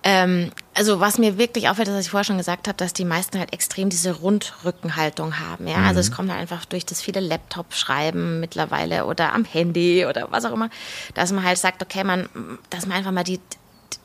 [0.06, 3.06] Ähm, also was mir wirklich auffällt, ist, was ich vorher schon gesagt habe, dass die
[3.06, 5.66] meisten halt extrem diese Rundrückenhaltung haben.
[5.66, 5.78] Ja?
[5.78, 5.86] Mhm.
[5.86, 6.14] Also es mhm.
[6.14, 10.68] kommt halt einfach durch das viele Laptop-Schreiben mittlerweile oder am Handy oder was auch immer,
[11.14, 12.28] dass man halt sagt, okay, man,
[12.68, 13.40] dass man einfach mal die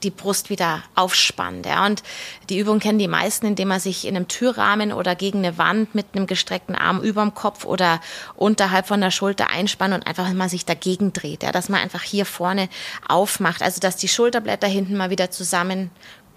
[0.04, 1.66] die Brust wieder aufspannt.
[1.66, 1.86] Ja.
[1.86, 2.04] Und
[2.50, 5.96] die Übung kennen die meisten, indem man sich in einem Türrahmen oder gegen eine Wand
[5.96, 8.00] mit einem gestreckten Arm überm Kopf oder
[8.36, 11.44] unterhalb von der Schulter einspannt und einfach mal sich dagegen dreht.
[11.44, 11.52] Ja.
[11.52, 12.70] Dass man einfach hier vorne
[13.08, 13.62] aufmacht.
[13.62, 15.92] Also dass die Schulterblätter hinten mal wieder zusammen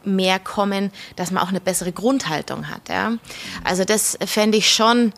[0.05, 2.89] mehr kommen, dass man auch eine bessere Grundhaltung hat.
[2.89, 3.13] Ja.
[3.65, 5.13] Also das fände ich schon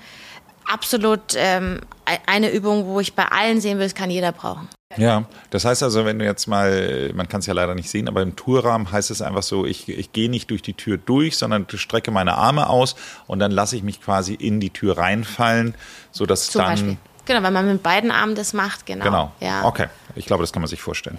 [0.67, 1.81] absolut ähm,
[2.27, 4.69] eine Übung, wo ich bei allen sehen will, kann jeder brauchen.
[4.97, 8.09] Ja, das heißt also, wenn du jetzt mal, man kann es ja leider nicht sehen,
[8.09, 11.37] aber im Tourrahmen heißt es einfach so, ich, ich gehe nicht durch die Tür durch,
[11.37, 15.75] sondern strecke meine Arme aus und dann lasse ich mich quasi in die Tür reinfallen,
[16.11, 16.71] sodass Zum dann.
[16.71, 16.97] Beispiel.
[17.27, 19.05] Genau, wenn man mit beiden Armen das macht, genau.
[19.05, 19.33] Genau.
[19.41, 19.65] Ja.
[19.65, 21.19] Okay, ich glaube, das kann man sich vorstellen.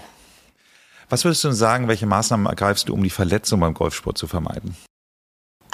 [1.09, 4.75] Was würdest du sagen, welche Maßnahmen ergreifst du, um die Verletzung beim Golfsport zu vermeiden?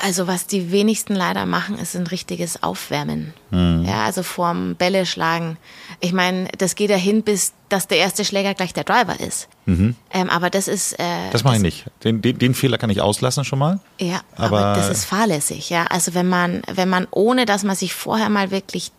[0.04, 3.34] Also was die wenigsten leider machen, ist ein richtiges Aufwärmen.
[3.52, 3.86] Mhm.
[3.88, 5.58] Ja, also vorm Bälle schlagen.
[6.00, 9.48] Ich meine, das geht ja hin, bis dass der erste Schläger gleich der Driver ist.
[9.66, 9.96] Mhm.
[10.12, 10.94] Ähm, aber das ist.
[10.94, 11.86] Äh, das mache ich nicht.
[12.04, 13.80] Den, den, den, Fehler kann ich auslassen schon mal.
[14.00, 15.70] Ja, aber, aber das ist fahrlässig.
[15.70, 18.92] Ja, also wenn man, wenn man ohne, dass man sich vorher mal wirklich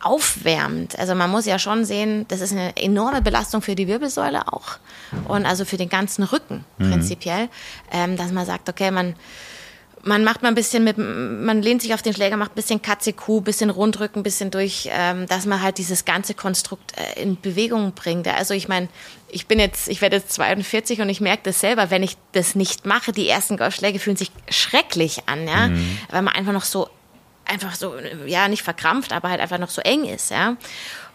[0.00, 0.98] aufwärmt.
[0.98, 4.78] Also man muss ja schon sehen, das ist eine enorme Belastung für die Wirbelsäule auch
[5.28, 6.90] und also für den ganzen Rücken mhm.
[6.90, 7.48] prinzipiell,
[7.92, 9.14] ähm, dass man sagt, okay, man
[10.04, 12.82] man macht mal ein bisschen mit, man lehnt sich auf den Schläger, macht ein bisschen
[12.82, 17.40] Katze Kuh, bisschen Rundrücken, bisschen durch, ähm, dass man halt dieses ganze Konstrukt äh, in
[17.40, 18.26] Bewegung bringt.
[18.28, 18.88] Also ich meine,
[19.28, 22.54] ich bin jetzt, ich werde jetzt 42 und ich merke das selber, wenn ich das
[22.54, 25.98] nicht mache, die ersten Golfschläge fühlen sich schrecklich an, ja, mhm.
[26.10, 26.88] weil man einfach noch so
[27.44, 27.94] einfach so,
[28.26, 30.56] ja, nicht verkrampft, aber halt einfach noch so eng ist, ja.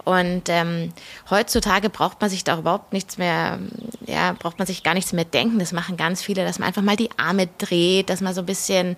[0.08, 0.94] Und ähm,
[1.30, 3.60] heutzutage braucht man sich da überhaupt nichts mehr,
[4.06, 5.60] ja, braucht man sich gar nichts mehr denken.
[5.60, 8.46] Das machen ganz viele, dass man einfach mal die Arme dreht, dass man so ein
[8.46, 8.96] bisschen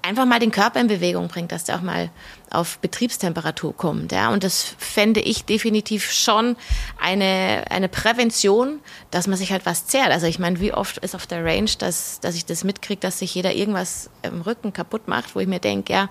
[0.00, 2.10] einfach mal den Körper in Bewegung bringt, dass der auch mal
[2.50, 4.12] auf Betriebstemperatur kommt.
[4.12, 4.30] Ja?
[4.30, 6.56] Und das fände ich definitiv schon
[6.98, 10.10] eine, eine Prävention, dass man sich halt was zehrt.
[10.10, 13.18] Also ich meine, wie oft ist auf der Range, dass, dass ich das mitkriege, dass
[13.18, 16.08] sich jeder irgendwas im Rücken kaputt macht, wo ich mir denke, ja,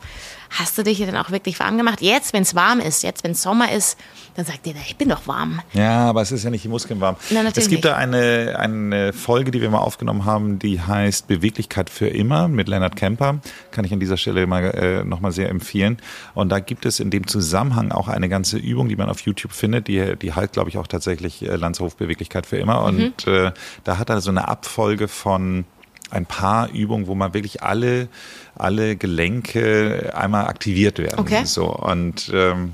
[0.60, 2.02] hast du dich denn auch wirklich warm gemacht?
[2.02, 3.98] Jetzt, wenn es warm ist, jetzt, wenn es Sommer ist,
[4.36, 5.62] dann sagt jeder, ich bin doch warm.
[5.74, 7.16] Ja, aber es ist ja nicht die Muskeln warm.
[7.30, 7.86] Nein, es gibt nicht.
[7.86, 12.68] da eine, eine Folge, die wir mal aufgenommen haben, die heißt Beweglichkeit für immer mit
[12.68, 13.40] Leonard Kemper.
[13.72, 15.98] Kann ich an dieser Stelle mal, äh, nochmal sehr empfehlen.
[16.34, 19.54] Und da gibt es in dem Zusammenhang auch eine ganze Übung, die man auf YouTube
[19.54, 22.84] findet, die, die heißt, glaube ich, auch tatsächlich äh, Landshof Beweglichkeit für immer.
[22.84, 23.34] Und mhm.
[23.34, 23.52] äh,
[23.84, 25.66] da hat er so eine Abfolge von
[26.12, 28.08] ein paar Übungen, wo man wirklich alle,
[28.56, 31.20] alle Gelenke einmal aktiviert werden.
[31.20, 31.46] Okay.
[31.46, 31.68] So.
[31.68, 32.74] Und ähm,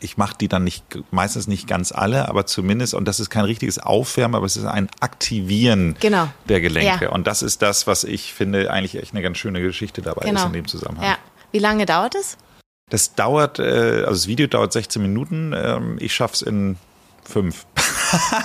[0.00, 3.44] ich mache die dann nicht, meistens nicht ganz alle, aber zumindest, und das ist kein
[3.44, 6.28] richtiges Aufwärmen, aber es ist ein Aktivieren genau.
[6.48, 7.06] der Gelenke.
[7.06, 7.10] Ja.
[7.10, 10.40] Und das ist das, was ich finde, eigentlich echt eine ganz schöne Geschichte dabei genau.
[10.40, 11.04] ist in dem Zusammenhang.
[11.04, 11.18] Ja.
[11.52, 12.36] Wie lange dauert es?
[12.90, 15.52] Das dauert, äh, also das Video dauert 16 Minuten.
[15.56, 16.76] Ähm, ich schaff's in
[17.24, 17.66] fünf.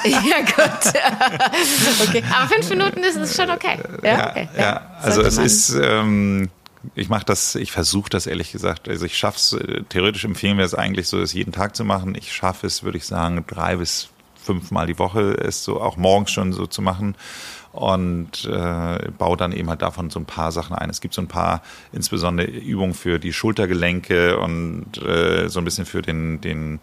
[0.06, 2.08] Ja, gut.
[2.08, 2.24] okay.
[2.34, 3.80] Aber fünf Minuten ist, ist schon okay.
[4.04, 4.50] Ja, ja, okay.
[4.58, 4.82] ja.
[5.02, 6.50] also es ist, ähm,
[6.96, 8.90] ich mache das, ich versuche das ehrlich gesagt.
[8.90, 11.86] Also ich schaffe es, äh, theoretisch empfehlen wir es eigentlich so, es jeden Tag zu
[11.86, 12.16] machen.
[12.16, 16.32] Ich schaffe es, würde ich sagen, drei bis fünfmal die Woche, es so auch morgens
[16.32, 17.16] schon so zu machen
[17.72, 20.90] und äh, baue dann eben halt davon so ein paar Sachen ein.
[20.90, 21.62] Es gibt so ein paar
[21.94, 26.80] insbesondere Übungen für die Schultergelenke und äh, so ein bisschen für den, den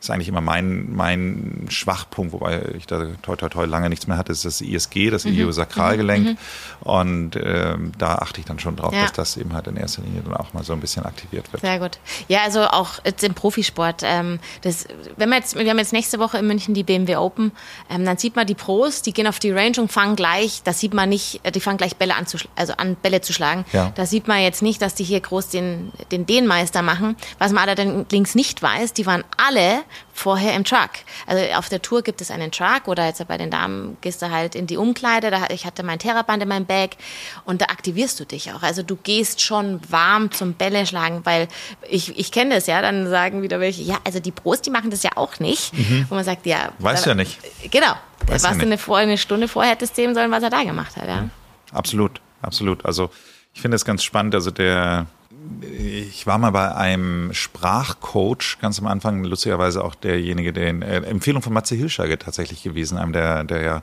[0.00, 4.16] ist eigentlich immer mein, mein Schwachpunkt, wobei ich da toi toi toi lange nichts mehr
[4.16, 5.32] hatte, ist das ISG, das mhm.
[5.32, 6.26] Iliosakralgelenk.
[6.26, 6.38] Mhm.
[6.80, 9.02] Und ähm, da achte ich dann schon drauf, ja.
[9.02, 11.62] dass das eben halt in erster Linie dann auch mal so ein bisschen aktiviert wird.
[11.62, 11.98] Sehr gut.
[12.28, 14.02] Ja, also auch jetzt im Profisport.
[14.04, 17.50] Ähm, das, wenn wir jetzt, wir haben jetzt nächste Woche in München die BMW Open,
[17.90, 20.78] ähm, dann sieht man die Pros, die gehen auf die Range und fangen gleich, das
[20.78, 23.64] sieht man nicht, die fangen gleich Bälle an zu, also an Bälle zu schlagen.
[23.72, 23.92] Ja.
[23.96, 27.16] Da sieht man jetzt nicht, dass die hier groß den, den Dehnmeister machen.
[27.38, 29.80] Was man allerdings nicht weiß, die waren alle
[30.12, 30.90] vorher im Truck.
[31.26, 34.30] Also auf der Tour gibt es einen Truck oder jetzt bei den Damen gehst du
[34.30, 35.30] halt in die Umkleide.
[35.30, 36.96] Da, ich hatte mein Theraband in meinem Bag
[37.44, 38.62] und da aktivierst du dich auch.
[38.62, 41.48] Also du gehst schon warm zum Bälle schlagen, weil
[41.88, 44.90] ich, ich kenne das ja, dann sagen wieder welche, ja, also die Pros, die machen
[44.90, 45.72] das ja auch nicht.
[45.72, 46.06] Mhm.
[46.08, 46.72] Und man sagt, ja.
[46.78, 47.38] Weißt du ja nicht.
[47.70, 47.94] Genau.
[48.26, 50.96] Weißt was ja du eine, eine Stunde vorher hättest sehen sollen, was er da gemacht
[50.96, 51.28] hat, ja.
[51.72, 52.84] Absolut, absolut.
[52.84, 53.10] Also
[53.54, 54.34] ich finde es ganz spannend.
[54.34, 55.06] Also der
[55.62, 61.00] ich war mal bei einem Sprachcoach ganz am Anfang, lustigerweise auch derjenige, der in äh,
[61.02, 63.82] Empfehlung von Matze Hilschage tatsächlich gewesen, einem der, der ja,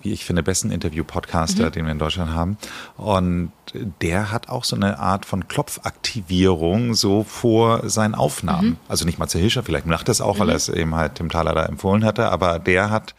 [0.00, 1.72] wie ich finde, besten Interview-Podcaster, mhm.
[1.72, 2.56] den wir in Deutschland haben.
[2.96, 3.52] Und
[4.00, 8.70] der hat auch so eine Art von Klopfaktivierung so vor seinen Aufnahmen.
[8.70, 8.76] Mhm.
[8.88, 10.40] Also nicht Matze Hilscher, vielleicht macht das auch, mhm.
[10.40, 13.14] weil er es eben halt Tim Thaler da empfohlen hatte, aber der hat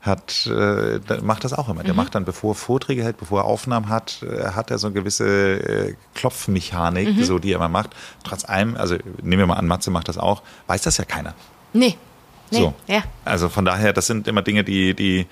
[0.00, 1.82] hat, äh, macht das auch immer.
[1.82, 1.98] Der mhm.
[1.98, 4.94] macht dann, bevor er Vorträge hält, bevor er Aufnahmen hat, äh, hat er so eine
[4.94, 7.24] gewisse äh, Klopfmechanik, mhm.
[7.24, 7.90] so die er immer macht.
[8.24, 11.34] Trotz allem, also nehmen wir mal an, Matze macht das auch, weiß das ja keiner.
[11.74, 11.96] Nee.
[12.50, 12.58] nee.
[12.58, 12.74] So.
[12.86, 13.02] Ja.
[13.24, 15.26] Also von daher, das sind immer Dinge, die, die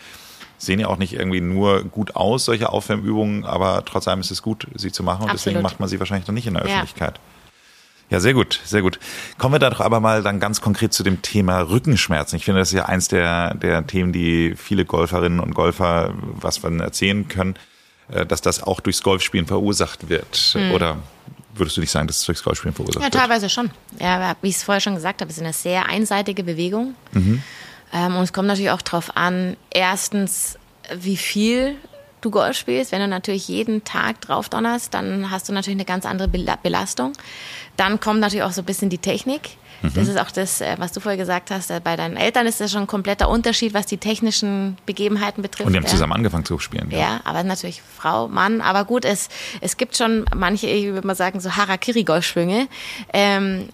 [0.58, 4.42] sehen ja auch nicht irgendwie nur gut aus, solche Aufwärmübungen, aber trotz allem ist es
[4.42, 5.46] gut, sie zu machen und Absolut.
[5.46, 7.20] deswegen macht man sie wahrscheinlich noch nicht in der Öffentlichkeit.
[8.10, 8.16] Ja.
[8.16, 8.98] Ja, sehr gut, sehr gut.
[9.36, 12.36] Kommen wir da doch aber mal dann ganz konkret zu dem Thema Rückenschmerzen.
[12.36, 16.56] Ich finde, das ist ja eins der, der Themen, die viele Golferinnen und Golfer was
[16.58, 17.56] von erzählen können,
[18.10, 20.54] äh, dass das auch durchs Golfspielen verursacht wird.
[20.54, 20.72] Mhm.
[20.72, 20.96] Oder
[21.54, 23.14] würdest du nicht sagen, dass es durchs Golfspielen verursacht Ja, wird?
[23.14, 23.70] teilweise schon.
[24.00, 26.94] Ja, wie ich es vorher schon gesagt habe, es ist eine sehr einseitige Bewegung.
[27.14, 27.42] Ähm,
[27.92, 30.58] und es kommt natürlich auch darauf an, erstens,
[30.94, 31.74] wie viel
[32.20, 32.92] du Golf spielst.
[32.92, 36.58] Wenn du natürlich jeden Tag drauf donnerst, dann hast du natürlich eine ganz andere Bela-
[36.62, 37.12] Belastung.
[37.76, 39.56] Dann kommt natürlich auch so ein bisschen die Technik.
[39.94, 41.70] Das ist auch das, äh, was du vorher gesagt hast.
[41.70, 45.68] äh, Bei deinen Eltern ist das schon ein kompletter Unterschied, was die technischen Begebenheiten betrifft.
[45.68, 45.90] Und die haben ja.
[45.90, 46.90] zusammen angefangen zu spielen.
[46.90, 48.60] Ja, aber natürlich Frau, Mann.
[48.60, 49.28] Aber gut, es,
[49.60, 52.66] es gibt schon manche, ich würde mal sagen, so Harakiri-Golfschwünge,
[53.12, 53.68] ähm,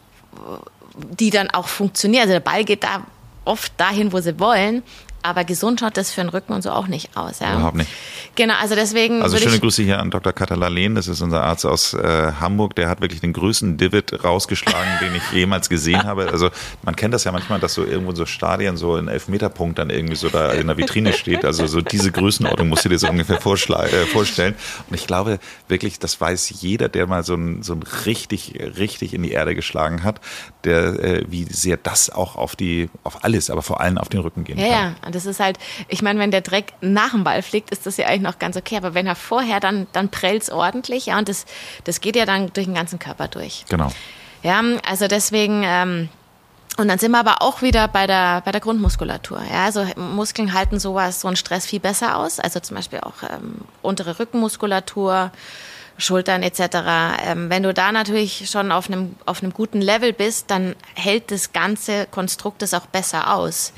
[1.19, 2.21] die dann auch funktionieren.
[2.23, 3.07] Also der Ball geht da
[3.47, 4.83] oft dahin, wo sie wollen.
[5.25, 7.39] Aber gesund schaut das für den Rücken und so auch nicht aus.
[7.39, 7.55] Ja.
[7.55, 7.91] Überhaupt nicht.
[8.35, 9.23] Genau, also deswegen.
[9.23, 10.35] Also schöne Grüße hier an Dr.
[10.35, 14.91] Katalalen, das ist unser Arzt aus äh, Hamburg, der hat wirklich den größten Divid rausgeschlagen,
[15.01, 16.29] den ich jemals gesehen habe.
[16.31, 16.51] Also
[16.83, 19.89] man kennt das ja manchmal, dass so irgendwo in so Stadien so ein Elfmeterpunkt dann
[19.89, 21.47] irgendwie so da in der Vitrine steht.
[21.47, 24.55] Also so diese Größenordnung musst du dir so ungefähr äh, vorstellen.
[24.91, 29.15] Und ich glaube wirklich, das weiß jeder, der mal so ein, so ein richtig, richtig
[29.15, 30.21] in die Erde geschlagen hat,
[30.65, 34.21] der, äh, wie sehr das auch auf die, auf alles, aber vor allem auf den
[34.21, 34.97] Rücken gehen Ja, kann.
[35.05, 37.87] ja, und das ist halt, ich meine, wenn der Dreck nach dem Ball fliegt, ist
[37.87, 38.77] das ja eigentlich noch ganz okay.
[38.77, 41.47] Aber wenn er vorher, dann, dann prellt's ordentlich, ja, und das,
[41.85, 43.65] das geht ja dann durch den ganzen Körper durch.
[43.69, 43.91] Genau.
[44.43, 46.09] Ja, also deswegen, ähm,
[46.77, 49.41] und dann sind wir aber auch wieder bei der, bei der Grundmuskulatur.
[49.51, 52.41] Ja, also Muskeln halten sowas, so einen Stress viel besser aus.
[52.41, 55.31] Also zum Beispiel auch ähm, untere Rückenmuskulatur,
[55.97, 56.61] Schultern etc.
[57.27, 61.31] Ähm, wenn du da natürlich schon auf einem, auf einem guten Level bist, dann hält
[61.31, 63.73] das ganze Konstrukt das auch besser aus,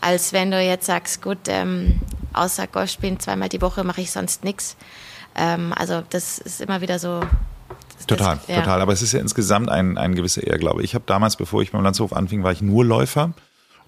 [0.00, 2.00] als wenn du jetzt sagst, gut, ähm,
[2.32, 4.76] außer Golf spielen zweimal die Woche mache ich sonst nichts.
[5.36, 7.20] Ähm, also das ist immer wieder so.
[7.96, 8.56] das- Total, ja.
[8.60, 8.80] total.
[8.80, 10.82] Aber es ist ja insgesamt ein, ein gewisser Ehrglaube.
[10.82, 13.32] Ich habe damals, bevor ich beim Landshof anfing, war ich nur Läufer.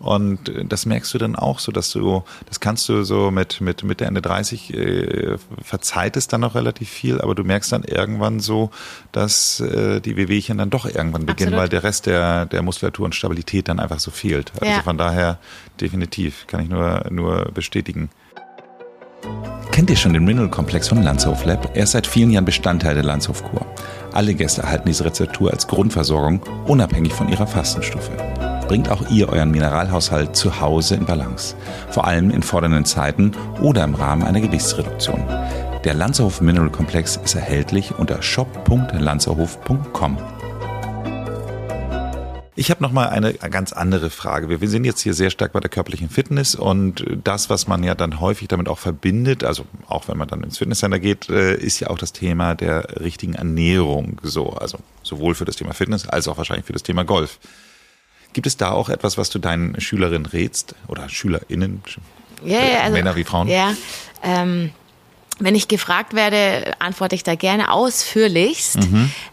[0.02, 3.60] Und äh, das merkst du dann auch so, dass du, das kannst du so mit,
[3.60, 7.84] mit Mitte, Ende 30, äh, verzeiht es dann noch relativ viel, aber du merkst dann
[7.84, 8.70] irgendwann so,
[9.12, 11.60] dass äh, die Wehwehchen dann doch irgendwann beginnen, Absolut.
[11.62, 14.52] weil der Rest der, der Muskulatur und Stabilität dann einfach so fehlt.
[14.60, 14.82] Also Ja.
[14.82, 15.38] von daher
[15.80, 18.10] definitiv, kann ich nur, nur bestätigen.
[19.70, 21.70] Kennt ihr schon den Mineral-Komplex von Landshof Lab?
[21.76, 23.64] Er ist seit vielen Jahren Bestandteil der Landshof-Kur.
[24.12, 28.10] Alle Gäste erhalten diese Rezeptur als Grundversorgung, unabhängig von ihrer Fastenstufe.
[28.68, 31.56] Bringt auch ihr euren Mineralhaushalt zu Hause in Balance.
[31.90, 35.24] Vor allem in fordernden Zeiten oder im Rahmen einer Gewichtsreduktion.
[35.84, 40.18] Der Lanzerhof Mineral Komplex ist erhältlich unter shop.lanzerhof.com.
[42.54, 44.60] Ich habe noch mal eine ganz andere Frage.
[44.60, 47.94] Wir, sind jetzt hier sehr stark bei der körperlichen Fitness und das, was man ja
[47.94, 51.80] dann häufig damit auch verbindet, also auch wenn man dann ins Fitnesscenter geht, äh, ist
[51.80, 54.20] ja auch das Thema der richtigen Ernährung.
[54.22, 57.40] So, also sowohl für das Thema Fitness als auch wahrscheinlich für das Thema Golf.
[58.32, 61.82] Gibt es da auch etwas, was du deinen Schülerinnen rätst oder SchülerInnen,
[62.44, 63.48] Ja, ja, also, Männer wie Frauen?
[63.48, 63.74] Ja.
[64.22, 64.72] Ähm,
[65.38, 68.78] wenn ich gefragt werde, antworte ich da gerne ausführlichst.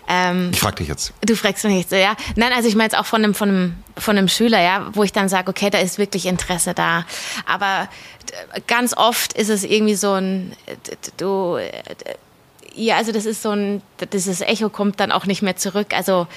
[0.08, 1.14] Ähm, Ich frage dich jetzt.
[1.22, 2.16] Du fragst mich jetzt, ja.
[2.36, 5.04] Nein, also ich meine jetzt auch von einem, von einem, von einem Schüler, ja, wo
[5.04, 7.06] ich dann sage, okay, da ist wirklich Interesse da.
[7.46, 7.88] Aber
[8.28, 10.54] d- ganz oft ist es irgendwie so ein,
[11.18, 11.70] du, äh,
[12.74, 13.82] ja, also das ist so ein,
[14.14, 15.94] dieses Echo kommt dann auch nicht mehr zurück.
[15.94, 16.28] Also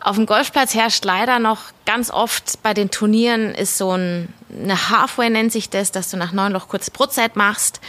[0.00, 4.90] auf dem Golfplatz herrscht leider noch ganz oft bei den Turnieren ist so ein, eine
[4.90, 7.80] Halfway nennt sich das, dass du nach neun Loch kurz Brotzeit machst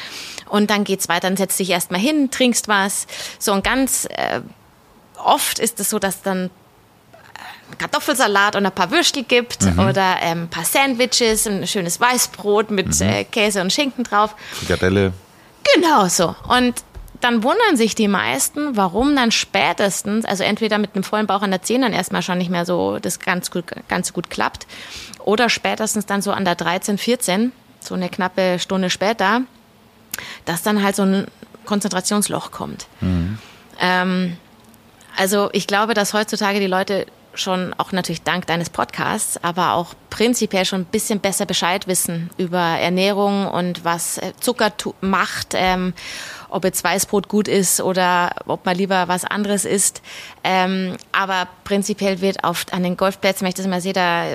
[0.50, 3.08] und dann geht's weiter, dann setzt dich erstmal hin, trinkst was.
[3.40, 4.42] So ein ganz äh,
[5.24, 10.44] oft ist es so, dass dann äh, Kartoffelsalat und ein paar Würstel gibt oder ähm,
[10.44, 14.36] ein paar Sandwiches, ein schönes Weißbrot mit äh, Käse und Schinken drauf.
[14.52, 15.14] Frikadelle.
[15.76, 16.36] Genau so.
[16.50, 16.84] Und
[17.22, 21.52] dann wundern sich die meisten, warum dann spätestens, also entweder mit einem vollen Bauch an
[21.52, 24.68] der 10 dann erstmal schon nicht mehr so das ganz gut, ganz gut klappt
[25.20, 29.42] oder spätestens dann so an der 13, 14, so eine knappe Stunde später,
[30.46, 31.28] dass dann halt so ein
[31.66, 32.88] Konzentrationsloch kommt.
[33.80, 34.38] Ähm,
[35.16, 39.94] also ich glaube, dass heutzutage die Leute schon auch natürlich dank deines Podcasts, aber auch
[40.10, 45.94] prinzipiell schon ein bisschen besser Bescheid wissen über Ernährung und was äh, Zucker macht, ähm,
[46.50, 50.02] ob jetzt Weißbrot gut ist oder ob man lieber was anderes isst.
[50.44, 54.26] Ähm, aber prinzipiell wird oft an den Golfplätzen, wenn ich das immer sehe, da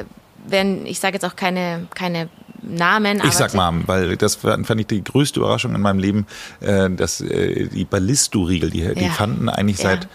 [0.46, 2.28] werden, ich sage jetzt auch keine, keine
[2.62, 3.20] Namen.
[3.24, 6.26] Ich sag mal, weil das fand fand ich die größte Überraschung in meinem Leben,
[6.60, 9.10] äh, dass äh, die Ballisto-Riegel, die, die Ja.
[9.10, 9.90] fanden eigentlich Ja.
[9.90, 10.08] seit,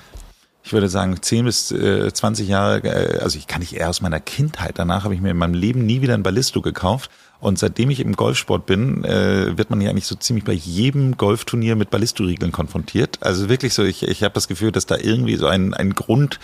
[0.64, 4.02] ich würde sagen, 10 bis äh, 20 Jahre, äh, also ich kann nicht eher aus
[4.02, 7.10] meiner Kindheit, danach habe ich mir in meinem Leben nie wieder ein Ballisto gekauft.
[7.40, 11.18] Und seitdem ich im Golfsport bin, äh, wird man ja eigentlich so ziemlich bei jedem
[11.18, 13.18] Golfturnier mit Ballisto-Riegeln konfrontiert.
[13.22, 16.40] Also wirklich so, ich, ich habe das Gefühl, dass da irgendwie so ein, ein Grund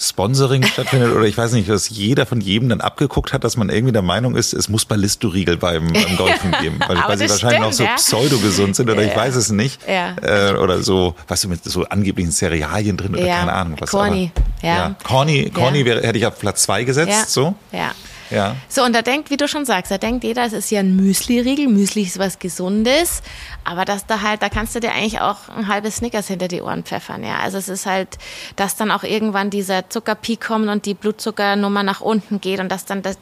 [0.00, 3.68] Sponsoring stattfindet oder ich weiß nicht, dass jeder von jedem dann abgeguckt hat, dass man
[3.68, 7.60] irgendwie der Meinung ist, es muss Ballisto-Riegel beim, beim Golfen geben, weil, weil sie wahrscheinlich
[7.60, 7.96] noch so ja?
[7.96, 9.08] pseudo-gesund sind oder ja.
[9.08, 9.80] ich weiß es nicht.
[9.86, 10.16] Ja.
[10.22, 13.90] Äh, oder so, weißt du, mit so angeblichen Cerealien drin oder keine Ahnung was.
[13.90, 14.32] Corny.
[14.34, 14.94] Aber, ja.
[15.02, 17.54] Corny, Corny wäre, hätte ich auf Platz zwei gesetzt, so.
[17.70, 17.92] Ja.
[18.30, 18.56] Ja.
[18.68, 20.96] So, und da denkt, wie du schon sagst, da denkt jeder, es ist ja ein
[20.96, 21.68] Müsli-Riegel.
[21.68, 23.22] Müsli ist was Gesundes.
[23.64, 26.62] Aber dass da halt, da kannst du dir eigentlich auch ein halbes Snickers hinter die
[26.62, 27.38] Ohren pfeffern, ja.
[27.40, 28.18] Also es ist halt,
[28.56, 32.84] dass dann auch irgendwann dieser Zuckerpeak kommt und die Blutzuckernummer nach unten geht und dass
[32.84, 33.18] dann das,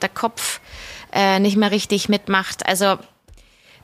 [0.00, 0.60] der Kopf
[1.12, 2.66] äh, nicht mehr richtig mitmacht.
[2.66, 2.98] Also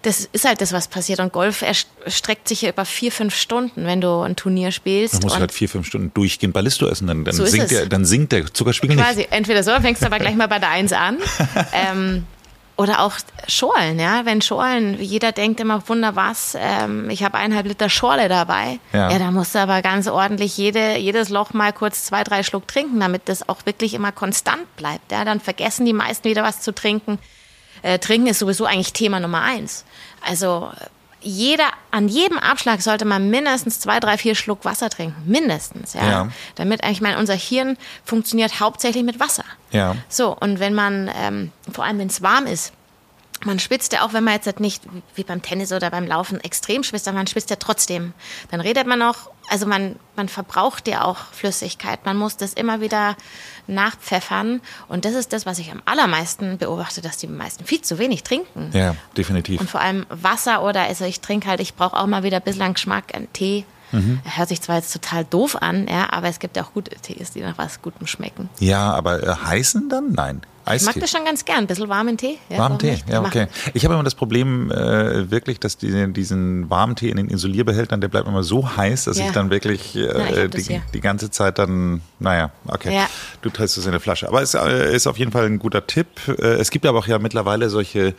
[0.08, 1.20] das ist halt das, was passiert.
[1.20, 5.14] Und Golf erstreckt sich ja über vier, fünf Stunden, wenn du ein Turnier spielst.
[5.14, 7.86] Dann musst du halt vier, fünf Stunden durchgehend Ballisto essen, dann, dann, so sinkt, der,
[7.86, 9.32] dann sinkt der Zuckerspiegel Quasi, nicht.
[9.32, 11.18] entweder so, fängst du aber gleich mal bei der Eins an.
[11.72, 12.24] ähm,
[12.78, 13.12] oder auch
[13.48, 14.24] Schorlen, ja.
[14.24, 18.78] Wenn Schorlen, jeder denkt immer, wunder was, ähm, ich habe eineinhalb Liter Schorle dabei.
[18.94, 19.10] Ja.
[19.10, 22.66] ja, da musst du aber ganz ordentlich jede, jedes Loch mal kurz zwei, drei Schluck
[22.66, 25.12] trinken, damit das auch wirklich immer konstant bleibt.
[25.12, 27.18] Ja, dann vergessen die meisten wieder was zu trinken.
[27.82, 29.84] Äh, Trinken ist sowieso eigentlich Thema Nummer eins.
[30.26, 30.70] Also
[31.20, 35.16] jeder, an jedem Abschlag sollte man mindestens zwei, drei, vier Schluck Wasser trinken.
[35.26, 36.08] Mindestens, ja.
[36.08, 36.28] ja.
[36.54, 39.44] Damit eigentlich, mein, unser Hirn funktioniert hauptsächlich mit Wasser.
[39.70, 39.96] Ja.
[40.08, 42.72] So, und wenn man, ähm, vor allem wenn es warm ist,
[43.44, 44.82] man schwitzt ja auch, wenn man jetzt halt nicht
[45.14, 48.12] wie beim Tennis oder beim Laufen extrem schwitzt, aber man schwitzt ja trotzdem.
[48.50, 52.04] Dann redet man noch, also man, man verbraucht ja auch Flüssigkeit.
[52.04, 53.16] Man muss das immer wieder
[53.66, 54.60] nachpfeffern.
[54.88, 58.22] Und das ist das, was ich am allermeisten beobachte, dass die meisten viel zu wenig
[58.22, 58.70] trinken.
[58.72, 59.60] Ja, definitiv.
[59.60, 62.42] Und vor allem Wasser oder, also ich trinke halt, ich brauche auch mal wieder ein
[62.42, 63.64] bisschen Geschmack an Tee.
[63.92, 64.20] Mhm.
[64.24, 67.30] Hört sich zwar jetzt total doof an, ja, aber es gibt ja auch gute Tees,
[67.30, 68.50] die nach was Gutem schmecken.
[68.58, 70.12] Ja, aber äh, heißen dann?
[70.12, 70.42] Nein.
[70.68, 70.90] Eistee.
[70.90, 72.38] Ich mag das schon ganz gern, ein bisschen warmen Tee.
[72.48, 73.46] Ja, warmen Tee, ja, okay.
[73.74, 78.00] Ich habe immer das Problem äh, wirklich, dass die, diesen warmen Tee in den Isolierbehältern,
[78.00, 79.26] der bleibt immer so heiß, dass ja.
[79.26, 83.08] ich dann wirklich äh, ja, die, die, ganze Zeit dann, naja, okay, ja.
[83.42, 84.28] du trägst es in der Flasche.
[84.28, 86.06] Aber es äh, ist auf jeden Fall ein guter Tipp.
[86.28, 88.14] Äh, es gibt aber auch ja mittlerweile solche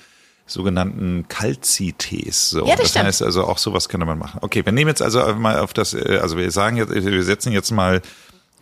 [0.50, 2.50] sogenannten Kalzi-Tees.
[2.50, 2.66] So.
[2.66, 4.40] Ja, das, das heißt also auch sowas könnte man machen.
[4.42, 7.52] Okay, wir nehmen jetzt also mal auf das, äh, also wir sagen jetzt, wir setzen
[7.52, 8.02] jetzt mal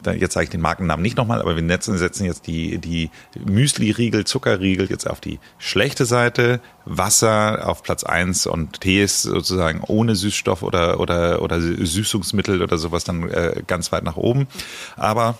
[0.06, 3.10] jetzt sage ich den Markennamen nicht nochmal, aber wir setzen jetzt die, die
[3.46, 10.16] Müsli-Riegel, Zuckerriegel jetzt auf die schlechte Seite, Wasser auf Platz eins und Tees sozusagen ohne
[10.16, 14.48] Süßstoff oder, oder, oder Süßungsmittel oder sowas dann äh, ganz weit nach oben.
[14.96, 15.38] Aber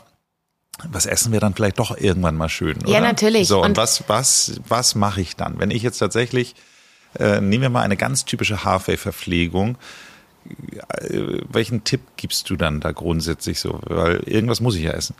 [0.90, 2.92] was essen wir dann vielleicht doch irgendwann mal schön, oder?
[2.92, 3.48] Ja, natürlich.
[3.48, 5.60] So, und, und was, was, was mache ich dann?
[5.60, 6.56] Wenn ich jetzt tatsächlich,
[7.18, 9.78] äh, nehmen wir mal eine ganz typische Halfway-Verpflegung,
[11.50, 13.80] welchen Tipp gibst du dann da grundsätzlich so?
[13.84, 15.16] Weil irgendwas muss ich ja essen.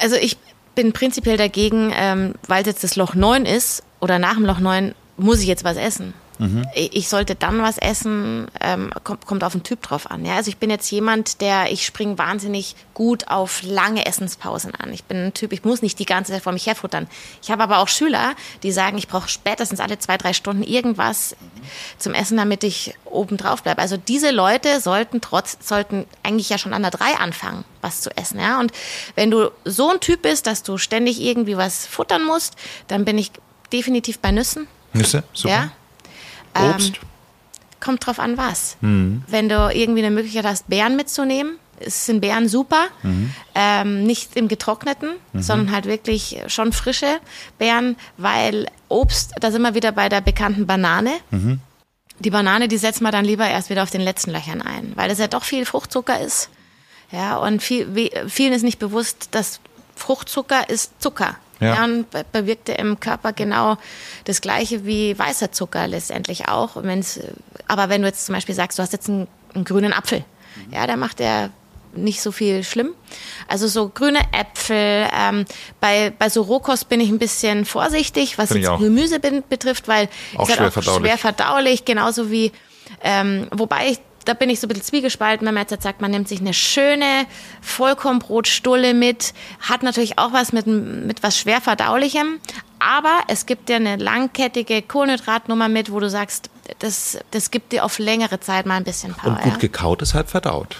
[0.00, 0.36] Also ich
[0.74, 4.94] bin prinzipiell dagegen, ähm, weil jetzt das Loch 9 ist oder nach dem Loch 9
[5.16, 6.12] muss ich jetzt was essen.
[6.38, 6.66] Mhm.
[6.74, 10.24] Ich sollte dann was essen, ähm, kommt, kommt auf den Typ drauf an.
[10.24, 10.36] Ja?
[10.36, 14.92] Also ich bin jetzt jemand, der, ich springe wahnsinnig gut auf lange Essenspausen an.
[14.92, 17.06] Ich bin ein Typ, ich muss nicht die ganze Zeit vor mich herfuttern.
[17.42, 21.36] Ich habe aber auch Schüler, die sagen, ich brauche spätestens alle zwei, drei Stunden irgendwas
[21.98, 23.80] zum Essen, damit ich oben drauf bleibe.
[23.80, 28.14] Also diese Leute sollten trotz, sollten eigentlich ja schon an der drei anfangen, was zu
[28.16, 28.40] essen.
[28.40, 28.60] Ja?
[28.60, 28.72] Und
[29.14, 32.56] wenn du so ein Typ bist, dass du ständig irgendwie was futtern musst,
[32.88, 33.32] dann bin ich
[33.72, 34.66] definitiv bei Nüssen.
[34.92, 35.54] Nüsse, super.
[35.54, 35.70] Ja?
[36.62, 36.96] Obst?
[36.96, 37.08] Ähm,
[37.80, 38.76] kommt drauf an, was.
[38.80, 39.22] Mhm.
[39.26, 42.86] Wenn du irgendwie eine Möglichkeit hast, Beeren mitzunehmen, sind Beeren super.
[43.02, 43.32] Mhm.
[43.54, 45.42] Ähm, nicht im getrockneten, mhm.
[45.42, 47.18] sondern halt wirklich schon frische
[47.58, 51.12] Beeren, weil Obst, da sind wir wieder bei der bekannten Banane.
[51.30, 51.60] Mhm.
[52.18, 55.10] Die Banane, die setzt man dann lieber erst wieder auf den letzten Löchern ein, weil
[55.10, 56.48] es ja doch viel Fruchtzucker ist.
[57.12, 59.60] Ja, und viel, vielen ist nicht bewusst, dass
[59.94, 61.36] Fruchtzucker ist Zucker.
[61.60, 61.74] Ja.
[61.74, 63.76] ja und bewirkt er im Körper genau
[64.24, 66.76] das Gleiche wie weißer Zucker letztendlich auch.
[66.76, 67.20] Wenn's,
[67.66, 70.24] aber wenn du jetzt zum Beispiel sagst, du hast jetzt einen, einen grünen Apfel,
[70.66, 70.72] mhm.
[70.72, 71.50] ja, der macht der
[71.94, 72.90] nicht so viel schlimm.
[73.48, 75.08] Also so grüne Äpfel.
[75.16, 75.46] Ähm,
[75.80, 80.48] bei, bei so Rohkost bin ich ein bisschen vorsichtig, was jetzt Gemüse betrifft, weil auch
[80.48, 81.06] ist halt schwer, auch verdaulich.
[81.06, 82.52] schwer verdaulich, genauso wie
[83.02, 86.10] ähm, wobei ich da bin ich so ein bisschen zwiegespalten, wenn man jetzt sagt, man
[86.10, 87.26] nimmt sich eine schöne
[87.62, 92.40] Vollkornbrotstulle mit, hat natürlich auch was mit, mit was schwer verdaulichem,
[92.78, 97.84] aber es gibt dir eine langkettige Kohlenhydratnummer mit, wo du sagst, das, das gibt dir
[97.84, 99.32] auf längere Zeit mal ein bisschen Power.
[99.32, 99.58] Und gut ja?
[99.58, 100.76] gekaut ist halt verdaut.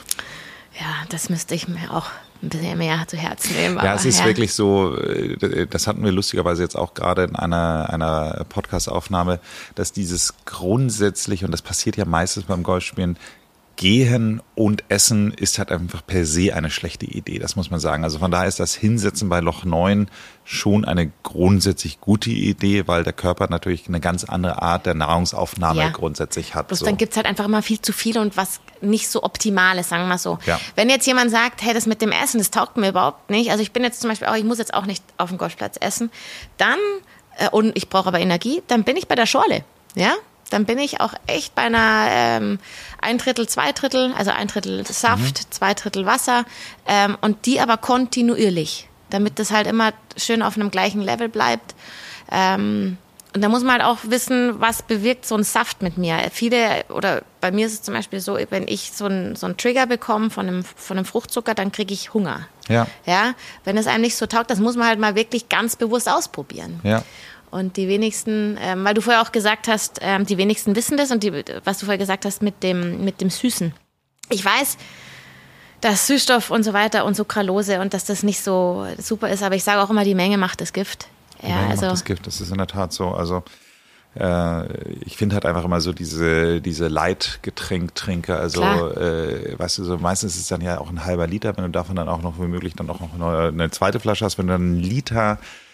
[0.78, 2.10] Ja, das müsste ich mir auch
[2.42, 3.76] ein bisschen mehr zu Herzen nehmen.
[3.76, 4.26] Ja, es ist ja.
[4.26, 9.40] wirklich so, äh, das hatten wir lustigerweise jetzt auch gerade in einer, einer Podcast-Aufnahme,
[9.74, 13.18] dass dieses grundsätzlich, und das passiert ja meistens beim Golfspielen,
[13.76, 18.04] Gehen und Essen ist halt einfach per se eine schlechte Idee, das muss man sagen.
[18.04, 20.08] Also von daher ist das Hinsetzen bei Loch 9
[20.44, 25.80] schon eine grundsätzlich gute Idee, weil der Körper natürlich eine ganz andere Art der Nahrungsaufnahme
[25.80, 25.88] ja.
[25.90, 26.68] grundsätzlich hat.
[26.68, 26.86] Bloß so.
[26.86, 30.02] dann gibt's halt einfach immer viel zu viel und was nicht so optimal ist, sagen
[30.04, 30.38] wir mal so.
[30.46, 30.60] Ja.
[30.74, 33.62] Wenn jetzt jemand sagt, hey, das mit dem Essen, das taugt mir überhaupt nicht, also
[33.62, 36.10] ich bin jetzt zum Beispiel auch, ich muss jetzt auch nicht auf dem Golfplatz essen,
[36.56, 36.78] dann,
[37.38, 39.64] äh, und ich brauche aber Energie, dann bin ich bei der Schorle,
[39.94, 40.12] ja,
[40.50, 42.58] dann bin ich auch echt bei einer ähm,
[43.00, 45.50] ein Drittel, zwei Drittel, also ein Drittel Saft, Mhm.
[45.50, 46.44] zwei Drittel Wasser
[46.86, 51.74] ähm, und die aber kontinuierlich, damit das halt immer schön auf einem gleichen Level bleibt.
[52.30, 52.98] Ähm,
[53.34, 56.16] und da muss man halt auch wissen, was bewirkt so ein Saft mit mir.
[56.32, 59.56] Viele, oder bei mir ist es zum Beispiel so, wenn ich so einen so einen
[59.56, 62.48] Trigger bekomme von einem, von einem Fruchtzucker, dann kriege ich Hunger.
[62.68, 62.88] Ja.
[63.06, 66.10] Ja, wenn es einem nicht so taugt, das muss man halt mal wirklich ganz bewusst
[66.10, 66.80] ausprobieren.
[66.82, 67.04] Ja.
[67.52, 71.12] Und die wenigsten, ähm, weil du vorher auch gesagt hast, ähm, die wenigsten wissen das
[71.12, 73.72] und die, was du vorher gesagt hast mit dem, mit dem Süßen.
[74.30, 74.76] Ich weiß,
[75.80, 79.54] dass Süßstoff und so weiter und Sucralose und dass das nicht so super ist, aber
[79.54, 81.06] ich sage auch immer, die Menge macht das Gift.
[81.42, 83.10] Die Ja, Menge also macht das Gift, das ist in der Tat so.
[83.10, 83.44] Also
[85.04, 90.36] ich finde halt einfach immer so diese, diese Leitgetränktrinker, also äh, weißt du, so meistens
[90.36, 92.74] ist es dann ja auch ein halber Liter, wenn du davon dann auch noch womöglich
[92.74, 95.65] dann auch noch eine, eine zweite Flasche hast, wenn du dann einen Liter äh,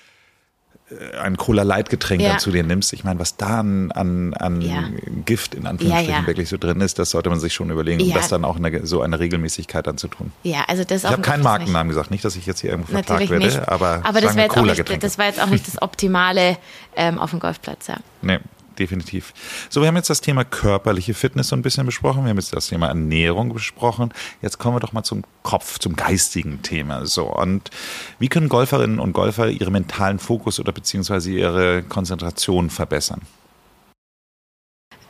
[1.20, 2.30] ein Cola Light Getränk Ja.
[2.30, 2.92] dann zu dir nimmst.
[2.92, 4.84] Ich meine, was da an, an, an Ja.
[5.24, 8.12] Gift in Anführungsstrichen Ja, wirklich so drin ist, das sollte man sich schon überlegen, um
[8.12, 10.32] das dann auch eine, so eine Regelmäßigkeit dann zu tun.
[10.42, 11.42] ja, also das Ich habe keinen.
[11.42, 13.68] Markennamen gesagt, nicht, dass ich jetzt hier irgendwo verklagt werde, nicht.
[13.68, 16.56] aber, aber das, war jetzt auch nicht, das war jetzt auch nicht das Optimale
[16.96, 17.96] ähm, auf dem Golfplatz, ja.
[18.22, 18.38] Nee,
[18.82, 19.32] definitiv.
[19.70, 22.24] So, wir haben jetzt das Thema körperliche Fitness so ein bisschen besprochen.
[22.24, 24.12] Wir haben jetzt das Thema Ernährung besprochen.
[24.42, 27.06] Jetzt kommen wir doch mal zum Kopf, zum geistigen Thema.
[27.06, 27.70] So, und
[28.18, 33.22] wie können Golferinnen und Golfer ihren mentalen Fokus oder beziehungsweise ihre Konzentration verbessern?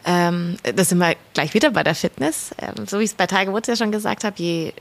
[0.05, 2.51] Ähm, das sind wir gleich wieder bei der Fitness.
[2.59, 4.73] Ähm, so wie ich es bei Tiger Woods ja schon gesagt habe, je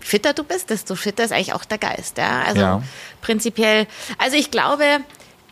[0.00, 2.18] fitter du bist, desto fitter ist eigentlich auch der Geist.
[2.18, 2.42] Ja?
[2.42, 2.82] Also Ja.
[3.22, 3.86] prinzipiell,
[4.18, 4.84] also ich glaube,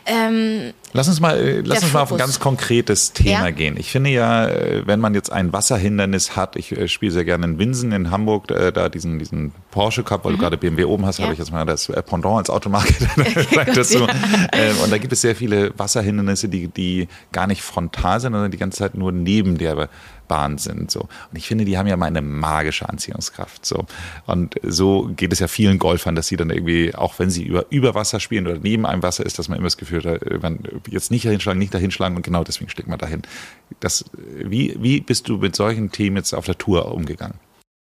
[0.05, 3.49] ähm, Lass uns mal, äh, lass uns mal auf ein ganz konkretes Thema Ja.
[3.49, 3.75] gehen.
[3.77, 7.45] Ich finde ja, äh, wenn man jetzt ein Wasserhindernis hat, ich äh, spiele sehr gerne
[7.45, 11.17] in Winsen in Hamburg, da diesen, diesen Porsche Cup, weil du gerade BMW oben hast,
[11.19, 11.23] Mhm.
[11.23, 11.25] Ja.
[11.25, 13.47] habe ich jetzt mal das Pendant als Automarke vielleicht
[13.77, 14.07] dazu.
[14.53, 18.51] Ähm, Und da gibt es sehr viele Wasserhindernisse, die, die gar nicht frontal sind, sondern
[18.51, 19.89] die ganze Zeit nur neben der
[20.27, 20.91] Bahn sind.
[20.91, 21.01] So.
[21.01, 23.65] Und ich finde, die haben ja mal eine magische Anziehungskraft.
[23.65, 23.85] So.
[24.25, 27.65] Und so geht es ja vielen Golfern, dass sie dann irgendwie, auch wenn sie über,
[27.69, 30.39] über Wasser spielen oder neben einem Wasser ist, dass man immer das Gefühl hat, äh,
[30.41, 30.59] man
[30.89, 33.21] jetzt nicht dahinschlagen, nicht dahinschlagen und genau deswegen schlägt man dahin.
[33.79, 37.39] Das, wie, wie bist du mit solchen Themen jetzt auf der Tour umgegangen?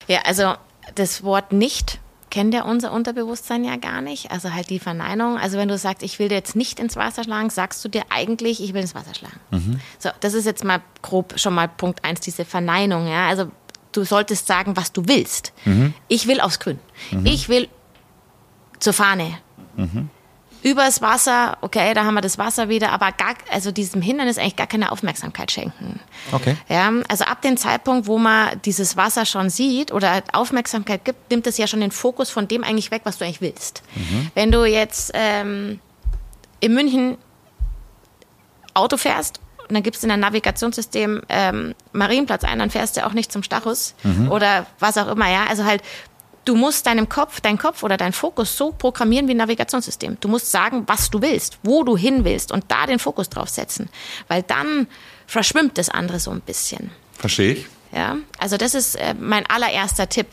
[0.08, 0.54] ja, also
[0.94, 2.00] das Wort nicht
[2.30, 4.30] kennt ja unser Unterbewusstsein ja gar nicht.
[4.30, 5.38] Also halt die Verneinung.
[5.38, 8.02] Also wenn du sagst, ich will dir jetzt nicht ins Wasser schlagen, sagst du dir
[8.10, 9.80] eigentlich, ich will ins Wasser schlagen.
[9.98, 13.06] So, das ist jetzt mal grob schon mal Punkt eins, diese Verneinung.
[13.06, 13.50] Ja, also
[13.92, 15.52] du solltest sagen, was du willst.
[16.08, 16.78] Ich will aufs Grün.
[17.24, 17.68] Ich will
[18.78, 19.38] zur Fahne.
[20.62, 24.56] Übers Wasser, okay, da haben wir das Wasser wieder, aber gar, also diesem Hindernis eigentlich
[24.56, 26.00] gar keine Aufmerksamkeit schenken.
[26.32, 26.56] Okay.
[26.68, 31.46] Ja, also ab dem Zeitpunkt, wo man dieses Wasser schon sieht oder Aufmerksamkeit gibt, nimmt
[31.46, 33.82] es ja schon den Fokus von dem eigentlich weg, was du eigentlich willst.
[34.34, 35.80] Wenn du jetzt ähm,
[36.60, 37.16] in München
[38.74, 43.06] Auto fährst und dann gibst du in dein Navigationssystem ähm, Marienplatz ein, dann fährst du
[43.06, 43.94] auch nicht zum Stachus
[44.30, 45.44] oder was auch immer, ja.
[45.48, 45.82] Also halt,
[46.46, 50.16] du musst deinem Kopf, dein Kopf oder dein Fokus so programmieren wie ein Navigationssystem.
[50.20, 53.50] Du musst sagen, was du willst, wo du hin willst und da den Fokus drauf
[53.50, 53.90] setzen.
[54.28, 54.86] Weil dann
[55.26, 56.90] verschwimmt das andere so ein bisschen.
[57.12, 57.66] Verstehe ich.
[57.92, 60.28] Ja, also das ist äh, mein allererster Tipp.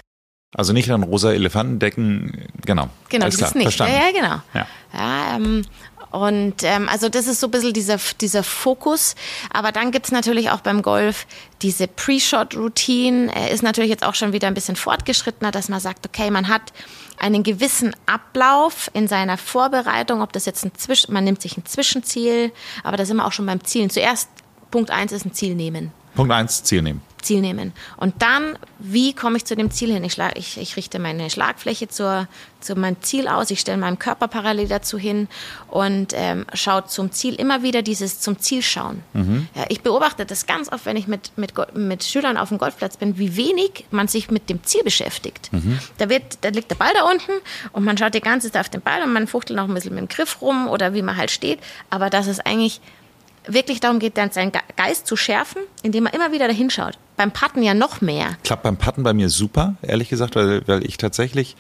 [0.56, 2.90] Also nicht an rosa Elefanten decken, genau.
[3.10, 3.64] Genau, das ist nicht.
[3.64, 3.96] verstanden.
[3.96, 4.42] Ja, ja, genau.
[4.54, 4.68] Ja.
[4.94, 5.66] Ja, ähm,
[6.14, 9.16] und ähm, also das ist so ein bisschen dieser, dieser Fokus.
[9.52, 11.26] Aber dann gibt's natürlich auch beim Golf
[11.64, 13.34] diese Pre-Shot-Routine.
[13.34, 16.50] Er ist natürlich jetzt auch schon wieder ein bisschen fortgeschrittener, dass man sagt, okay, man
[16.50, 16.72] hat
[17.18, 21.66] einen gewissen Ablauf in seiner Vorbereitung, ob das jetzt ein Zwischen, man nimmt sich ein
[21.66, 22.52] Zwischenziel,
[22.84, 23.90] aber da sind wir auch schon beim Zielen.
[23.90, 24.30] Zuerst
[24.70, 25.92] Punkt eins ist ein Ziel nehmen.
[26.16, 27.02] Punkt eins, Ziel nehmen.
[27.24, 27.74] Ziel nehmen.
[27.98, 30.04] Und dann, wie komme ich zu dem Ziel hin?
[30.04, 32.28] Ich, schlag, ich, ich richte meine Schlagfläche zur,
[32.60, 35.28] zu meinem Ziel aus, ich stelle meinen Körper parallel dazu hin
[35.70, 39.02] und ähm, schaue zum Ziel immer wieder dieses zum Ziel schauen.
[39.56, 42.98] Ja, ich beobachte das ganz oft, wenn ich mit, mit, mit Schülern auf dem Golfplatz
[42.98, 45.50] bin, wie wenig man sich mit dem Ziel beschäftigt.
[45.98, 47.32] Da, wird, da liegt der Ball da unten
[47.72, 49.96] und man schaut die ganze Zeit auf den Ball und man fuchtelt noch ein bisschen
[49.96, 51.60] mit dem Griff rum oder wie man halt steht.
[51.90, 52.82] Aber dass es eigentlich
[53.48, 56.98] wirklich darum geht, dann seinen Ge- Geist zu schärfen, indem man immer wieder dahin schaut.
[57.18, 58.38] Beim Patten ja noch mehr.
[58.44, 61.56] Klappt beim Patten bei mir super, ehrlich gesagt, weil, weil ich tatsächlich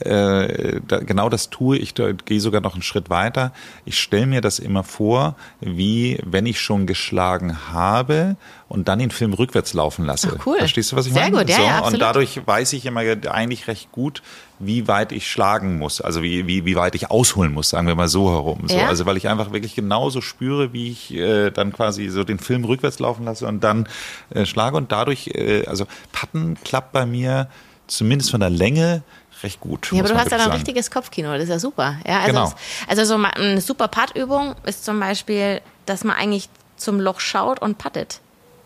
[0.00, 3.52] äh, da, genau das tue ich, da gehe sogar noch einen Schritt weiter.
[3.84, 8.36] Ich stelle mir das immer vor, wie wenn ich schon geschlagen habe
[8.68, 10.36] und dann den Film rückwärts laufen lasse.
[10.38, 10.58] Ach, cool.
[10.58, 11.38] Verstehst du, was ich Sehr meine?
[11.38, 14.22] gut, ja, so, ja, und dadurch weiß ich immer eigentlich recht gut,
[14.58, 17.94] wie weit ich schlagen muss, also wie, wie, wie weit ich ausholen muss, sagen wir
[17.94, 18.62] mal so herum.
[18.66, 18.88] So, Ja.
[18.88, 22.64] Also weil ich einfach wirklich genauso spüre, wie ich äh, dann quasi so den Film
[22.64, 23.88] rückwärts laufen lasse und dann
[24.30, 27.48] äh, schlage und dadurch, äh, also Patten klappt bei mir
[27.86, 29.02] zumindest von der Länge
[29.42, 29.90] recht gut.
[29.92, 31.96] Ja, aber du hast ja ein richtiges Kopfkino, das ist ja super.
[32.06, 32.44] Ja, also, Genau.
[32.46, 32.54] es,
[32.88, 37.78] also so eine super Puttübung ist zum Beispiel, dass man eigentlich zum Loch schaut und
[37.78, 38.20] puttet.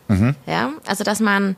[0.07, 0.35] Mhm.
[0.45, 1.55] Ja, also dass man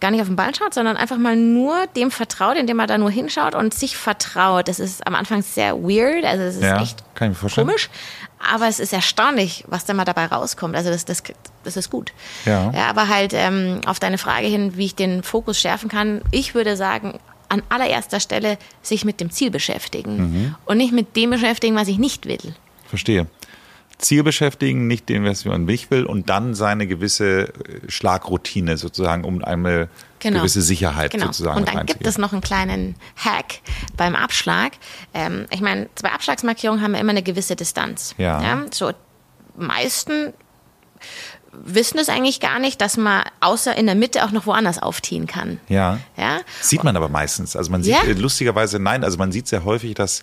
[0.00, 2.98] gar nicht auf den Ball schaut, sondern einfach mal nur dem vertraut, indem man da
[2.98, 4.68] nur hinschaut und sich vertraut.
[4.68, 7.88] Das ist am Anfang sehr weird, also es ist Ja, echt komisch,
[8.52, 10.76] aber es ist erstaunlich, was da mal dabei rauskommt.
[10.76, 11.22] Also das, das,
[11.64, 12.12] das ist gut.
[12.44, 12.70] Ja.
[12.72, 16.54] ja aber halt ähm, auf deine Frage hin, wie ich den Fokus schärfen kann, ich
[16.54, 17.18] würde sagen,
[17.48, 20.54] an allererster Stelle sich mit dem Ziel beschäftigen Mhm.
[20.64, 22.54] und nicht mit dem beschäftigen, was ich nicht will.
[22.86, 23.26] Verstehe.
[23.98, 27.52] Ziel beschäftigen, nicht den, was man nicht will, und dann seine gewisse äh,
[27.88, 29.88] Schlagroutine sozusagen, um eine
[30.18, 30.40] Genau.
[30.40, 31.26] gewisse Sicherheit Genau.
[31.26, 33.60] sozusagen Und dann gibt es noch einen kleinen Hack
[33.96, 34.72] beim Abschlag.
[35.14, 38.14] Ähm, ich meine, zwei Abschlagsmarkierungen haben ja immer eine gewisse Distanz.
[38.18, 38.64] Ja.
[38.70, 38.92] so
[39.56, 40.34] meisten
[41.64, 45.26] wissen es eigentlich gar nicht, dass man außer in der Mitte auch noch woanders aufziehen
[45.26, 45.58] kann.
[45.68, 45.98] Ja.
[46.16, 46.38] Ja?
[46.60, 47.56] Sieht man aber meistens.
[47.56, 48.02] Also man sieht Ja?
[48.02, 50.22] äh, lustigerweise, nein, also man sieht sehr häufig, dass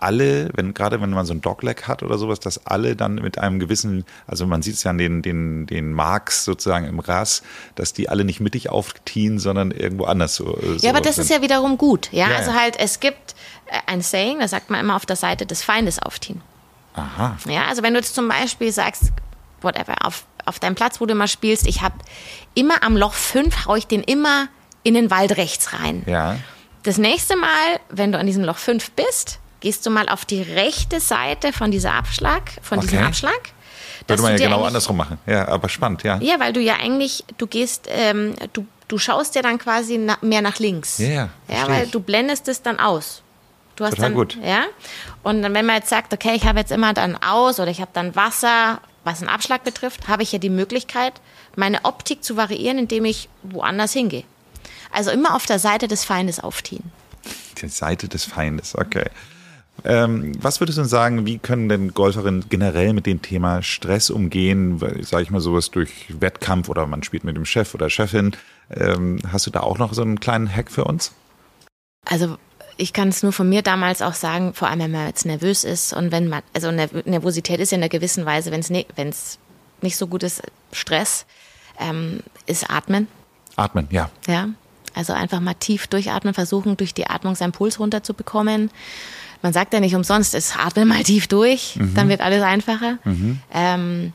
[0.00, 3.38] alle, wenn gerade wenn man so ein Dogleg hat oder sowas, dass alle dann mit
[3.38, 7.42] einem gewissen, also man sieht es ja an den, den, den Marks sozusagen im Ras,
[7.74, 10.56] dass die alle nicht mittig aufziehen, sondern irgendwo anders so.
[10.56, 11.24] äh, so Ja, aber das sind.
[11.24, 12.08] ist ja wiederum gut.
[12.12, 12.60] Ja, Ja, also ja.
[12.60, 13.34] halt, es gibt
[13.66, 16.42] äh, ein Saying, da sagt man immer auf der Seite des Feindes aufziehen.
[16.94, 17.36] Aha.
[17.48, 19.10] Ja, also wenn du jetzt zum Beispiel sagst,
[19.62, 21.94] whatever, auf, auf deinem Platz, wo du immer spielst, ich habe
[22.54, 24.48] immer am Loch 5, hau ich den immer
[24.82, 26.02] in den Wald rechts rein.
[26.06, 26.36] Ja.
[26.82, 27.48] Das nächste Mal,
[27.90, 31.70] wenn du an diesem Loch 5 bist, gehst du mal auf die rechte Seite von
[31.70, 33.06] dieser Abschlag, von diesem Okay.
[33.06, 33.40] Abschlag.
[34.06, 35.18] dass Würde man ja genau andersrum machen.
[35.26, 36.18] Ja, aber spannend, ja.
[36.20, 40.16] Ja, weil du ja eigentlich, du gehst, ähm, du, du schaust dir dann quasi na,
[40.22, 40.98] mehr nach links.
[40.98, 41.90] Ja, ja, Ja, weil ich.
[41.90, 43.22] du blendest es dann aus.
[43.76, 44.38] Du hast Total dann, gut.
[44.42, 44.62] Ja.
[45.22, 47.80] Und dann, wenn man jetzt sagt, okay, ich habe jetzt immer dann aus oder ich
[47.80, 51.14] habe dann Wasser, was einen Abschlag betrifft, habe ich ja die Möglichkeit,
[51.56, 54.24] meine Optik zu variieren, indem ich woanders hingehe.
[54.92, 56.92] Also immer auf der Seite des Feindes aufziehen.
[57.60, 59.06] Die Seite des Feindes, okay.
[59.84, 64.10] Ähm, was würdest du denn sagen, wie können denn Golferinnen generell mit dem Thema Stress
[64.10, 64.78] umgehen?
[65.02, 68.36] Sage ich mal sowas durch Wettkampf oder man spielt mit dem Chef oder Chefin.
[68.70, 71.12] Ähm, hast du da auch noch so einen kleinen Hack für uns?
[72.04, 72.38] Also
[72.78, 75.64] ich kann es nur von mir damals auch sagen, vor allem wenn man jetzt nervös
[75.64, 78.70] ist und wenn man, also Nerv- Nervosität ist ja in einer gewissen Weise, wenn es
[78.70, 79.38] ne, wenn's
[79.82, 81.26] nicht so gut ist, Stress,
[81.78, 83.08] ähm, ist Atmen.
[83.56, 84.10] Atmen, ja.
[84.26, 84.48] Ja,
[84.94, 88.70] also einfach mal tief durchatmen, versuchen durch die Atmung seinen Puls runterzubekommen.
[89.42, 92.98] Man sagt ja nicht umsonst, es atme mal tief durch, dann wird alles einfacher.
[93.52, 94.12] Ähm,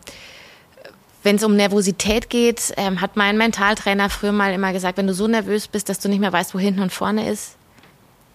[1.24, 5.14] wenn es um Nervosität geht, ähm, hat mein Mentaltrainer früher mal immer gesagt, wenn du
[5.14, 7.56] so nervös bist, dass du nicht mehr weißt, wo hinten und vorne ist,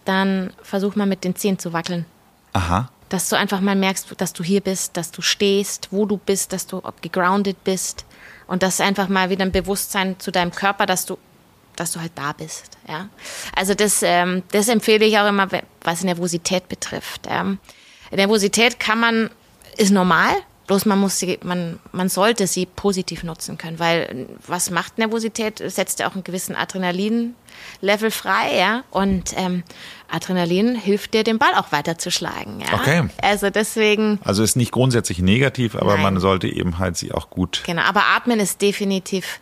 [0.09, 2.07] dann versuch mal mit den Zehen zu wackeln.
[2.53, 2.91] Aha.
[3.09, 6.53] Dass du einfach mal merkst, dass du hier bist, dass du stehst, wo du bist,
[6.53, 8.05] dass du gegroundet bist.
[8.47, 11.19] Und das einfach mal wieder ein Bewusstsein zu deinem Körper, dass du,
[11.77, 12.79] dass du halt da bist.
[12.89, 13.09] Ja?
[13.55, 15.49] Also das, ähm, das empfehle ich auch immer,
[15.83, 17.27] was Nervosität betrifft.
[17.29, 17.59] Ähm,
[18.11, 19.31] Nervosität kann man,
[19.77, 20.35] ist normal,
[20.67, 25.63] bloß man muss sie, man, man sollte sie positiv nutzen können, weil was macht Nervosität?
[25.65, 27.35] Setzt ja auch einen gewissen Adrenalin-Level
[28.11, 28.83] frei, ja.
[28.91, 29.63] Und ähm,
[30.11, 32.61] Adrenalin hilft dir, den Ball auch weiterzuschlagen.
[32.61, 32.75] Ja?
[32.75, 33.09] Okay.
[33.23, 36.03] Also deswegen, Also ist nicht grundsätzlich negativ, aber Nein.
[36.03, 37.63] man sollte eben halt sie auch gut.
[37.67, 37.83] genau.
[37.83, 39.41] Aber Atmen ist definitiv.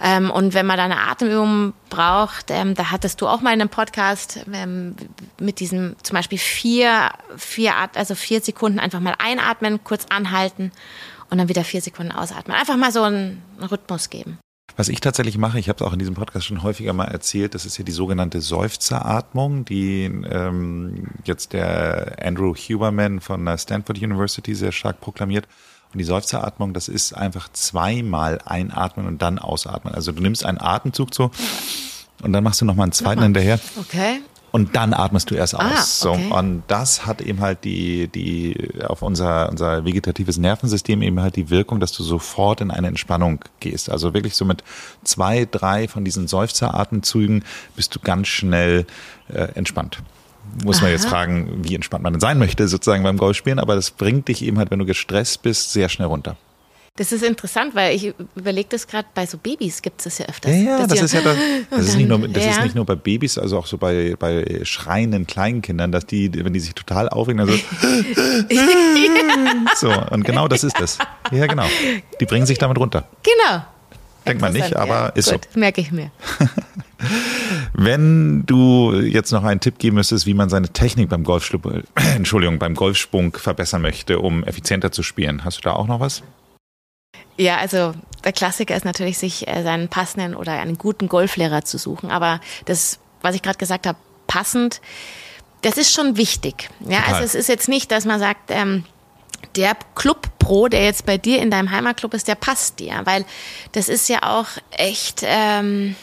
[0.00, 3.60] Ähm, und wenn man da eine Atemübung braucht, ähm, da hattest du auch mal in
[3.60, 4.96] einem Podcast ähm,
[5.38, 10.72] mit diesem zum Beispiel vier, vier, At also vier Sekunden einfach mal einatmen, kurz anhalten
[11.30, 12.56] und dann wieder vier Sekunden ausatmen.
[12.56, 14.38] Einfach mal so einen Rhythmus geben.
[14.76, 17.54] Was ich tatsächlich mache, ich habe es auch in diesem Podcast schon häufiger mal erzählt,
[17.54, 23.98] das ist ja die sogenannte Seufzeratmung, die ähm, jetzt der Andrew Huberman von der Stanford
[23.98, 25.46] University sehr stark proklamiert.
[25.92, 29.94] Und die Seufzeratmung, das ist einfach zweimal einatmen und dann ausatmen.
[29.94, 31.30] Also du nimmst einen Atemzug so
[32.22, 34.20] und dann machst du nochmal einen zweiten hinterher Okay.
[34.54, 35.62] Und dann atmest du erst aus.
[35.64, 36.10] Ah, so.
[36.12, 36.30] okay.
[36.30, 41.50] Und das hat eben halt die, die, auf unser, unser vegetatives Nervensystem eben halt die
[41.50, 43.90] Wirkung, dass du sofort in eine Entspannung gehst.
[43.90, 44.62] Also wirklich so mit
[45.02, 47.42] zwei, drei von diesen Seufzeratemzügen
[47.74, 48.86] bist du ganz schnell
[49.26, 49.98] äh, entspannt.
[50.62, 53.90] Muss man jetzt fragen, wie entspannt man denn sein möchte, sozusagen beim Golfspielen, aber das
[53.90, 56.36] bringt dich eben halt, wenn du gestresst bist, sehr schnell runter.
[56.96, 60.26] Das ist interessant, weil ich überlege das gerade, bei so Babys gibt es das ja
[60.26, 60.52] öfters.
[60.52, 61.36] Ja, ja, das ist ja das,
[61.68, 62.62] das, ist, dann- nicht nur, das ist ja.
[62.62, 66.60] nicht nur bei Babys, also auch so bei, bei schreienden Kleinkindern, dass die, wenn die
[66.60, 67.56] sich total aufregen, dann so.
[69.90, 70.98] so, und genau das ist das.
[71.32, 71.66] Ja, genau.
[72.20, 73.08] Die bringen sich damit runter.
[73.24, 73.64] Genau.
[74.24, 75.06] Denkt man nicht, aber ja.
[75.08, 75.32] ist so.
[75.32, 76.12] Gut, merke ich mir.
[77.72, 81.82] Wenn du jetzt noch einen Tipp geben müsstest, wie man seine Technik beim Golfschlupp, äh,
[82.14, 86.22] Entschuldigung, beim Golfsprung verbessern möchte, um effizienter zu spielen, hast du da auch noch was?
[87.36, 91.78] Ja, also der Klassiker ist natürlich, sich äh, seinen passenden oder einen guten Golflehrer zu
[91.78, 92.10] suchen.
[92.10, 94.80] Aber das, was ich gerade gesagt habe, passend,
[95.62, 96.68] das ist schon wichtig.
[96.80, 97.14] Ja, Total.
[97.14, 98.84] also es ist jetzt nicht, dass man sagt, ähm,
[99.56, 103.24] der Club Pro, der jetzt bei dir in deinem Heimatclub ist, der passt dir, weil
[103.72, 105.96] das ist ja auch echt, ähm,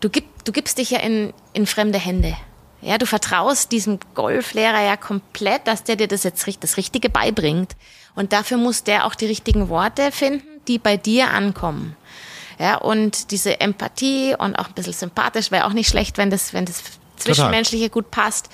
[0.00, 2.36] du, gib, du gibst dich ja in, in fremde Hände.
[2.80, 7.76] Ja, du vertraust diesem Golflehrer ja komplett, dass der dir das jetzt das Richtige beibringt.
[8.14, 11.96] Und dafür muss der auch die richtigen Worte finden, die bei dir ankommen.
[12.58, 16.52] Ja, und diese Empathie und auch ein bisschen sympathisch wäre auch nicht schlecht, wenn das,
[16.52, 16.82] wenn das
[17.16, 18.50] Zwischenmenschliche gut passt.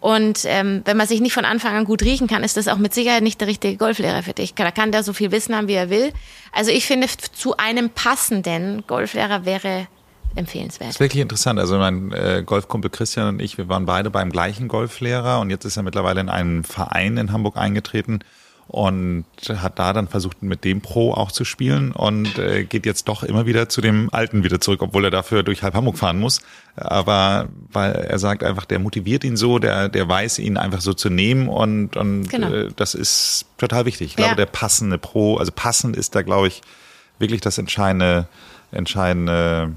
[0.00, 2.78] Und ähm, wenn man sich nicht von Anfang an gut riechen kann, ist das auch
[2.78, 4.52] mit Sicherheit nicht der richtige Golflehrer für dich.
[4.54, 6.12] Da kann der so viel Wissen haben, wie er will.
[6.50, 9.86] Also ich finde, zu einem passenden Golflehrer wäre
[10.34, 10.88] empfehlenswert.
[10.88, 11.60] Das ist wirklich interessant.
[11.60, 15.64] Also mein äh, Golfkumpel Christian und ich, wir waren beide beim gleichen Golflehrer und jetzt
[15.64, 18.24] ist er mittlerweile in einen Verein in Hamburg eingetreten
[18.72, 23.06] und hat da dann versucht, mit dem Pro auch zu spielen und äh, geht jetzt
[23.06, 26.18] doch immer wieder zu dem Alten wieder zurück, obwohl er dafür durch halb Hamburg fahren
[26.18, 26.40] muss.
[26.74, 30.94] Aber weil er sagt einfach, der motiviert ihn so, der, der weiß ihn einfach so
[30.94, 32.50] zu nehmen und, und Genau.
[32.50, 34.08] äh, das ist total wichtig.
[34.08, 34.36] Ich glaube, Ja.
[34.36, 36.62] der passende Pro, also passend ist da, glaube ich,
[37.18, 38.26] wirklich das entscheidende,
[38.72, 39.72] entscheidende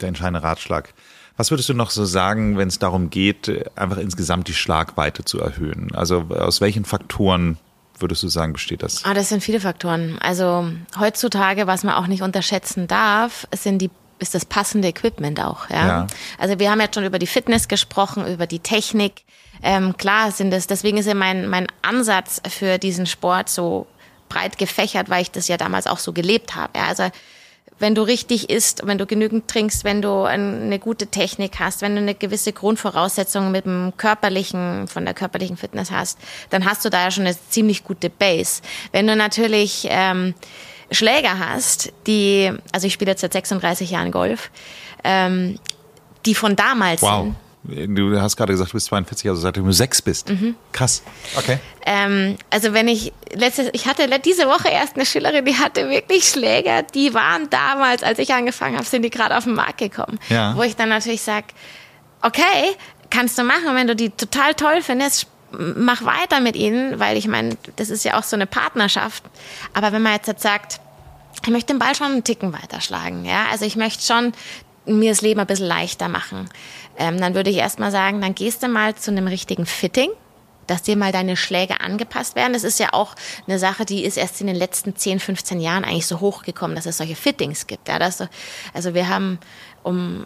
[0.00, 0.94] der entscheidende Ratschlag.
[1.36, 5.40] Was würdest du noch so sagen, wenn es darum geht, einfach insgesamt die Schlagweite zu
[5.40, 5.88] erhöhen?
[5.94, 7.56] Also aus welchen Faktoren
[8.02, 9.04] würdest du sagen, besteht das?
[9.04, 10.18] Ah, das sind viele Faktoren.
[10.20, 15.68] Also heutzutage, was man auch nicht unterschätzen darf, sind die ist das passende Equipment auch.
[15.68, 15.86] Ja?
[15.86, 16.06] Ja.
[16.38, 19.24] Also wir haben jetzt schon über die Fitness gesprochen, über die Technik.
[19.62, 23.86] Ähm, klar sind es, deswegen ist ja mein, mein Ansatz für diesen Sport so
[24.28, 26.78] breit gefächert, weil ich das ja damals auch so gelebt habe.
[26.78, 26.86] Ja?
[26.86, 27.10] Also
[27.82, 31.82] wenn du richtig isst, wenn du genügend trinkst, wenn du ein- eine gute Technik hast,
[31.82, 36.18] wenn du eine gewisse Grundvoraussetzung mit dem körperlichen, von der körperlichen Fitness hast,
[36.50, 38.62] dann hast du da ja schon eine ziemlich gute Base.
[38.92, 40.34] Wenn du natürlich ähm,
[40.90, 44.50] Schläger hast, die, also ich spiele jetzt seit 36 Jahren Golf,
[45.04, 45.58] ähm,
[46.24, 47.24] die von damals Wow.
[47.24, 50.28] sind, Du hast gerade gesagt, du bist 42, also seit du sechs bist.
[50.28, 50.56] Mhm.
[50.72, 51.02] Krass.
[51.36, 51.58] Okay.
[51.86, 56.28] Ähm, also wenn ich letztes, ich hatte diese Woche erst eine Schülerin, die hatte wirklich
[56.28, 60.18] Schläger, die waren damals, als ich angefangen habe, sind die gerade auf den Markt gekommen.
[60.28, 60.56] Ja.
[60.56, 61.44] Wo ich dann natürlich sag,
[62.20, 62.74] okay,
[63.10, 67.28] kannst du machen, wenn du die total toll findest, mach weiter mit ihnen, weil ich
[67.28, 69.22] meine, das ist ja auch so eine Partnerschaft.
[69.74, 70.80] Aber wenn man jetzt, jetzt sagt,
[71.44, 74.32] ich möchte den Ball schon einen Ticken weiterschlagen, ja, also ich möchte schon
[74.86, 76.48] mir das Leben ein bisschen leichter machen,
[76.98, 80.10] ähm, dann würde ich erstmal sagen, dann gehst du mal zu einem richtigen Fitting,
[80.66, 82.52] dass dir mal deine Schläge angepasst werden.
[82.52, 83.14] Das ist ja auch
[83.46, 86.86] eine Sache, die ist erst in den letzten 10, 15 Jahren eigentlich so hochgekommen, dass
[86.86, 87.88] es solche Fittings gibt.
[87.88, 88.22] Ja, dass,
[88.72, 89.38] also wir haben
[89.82, 90.24] um,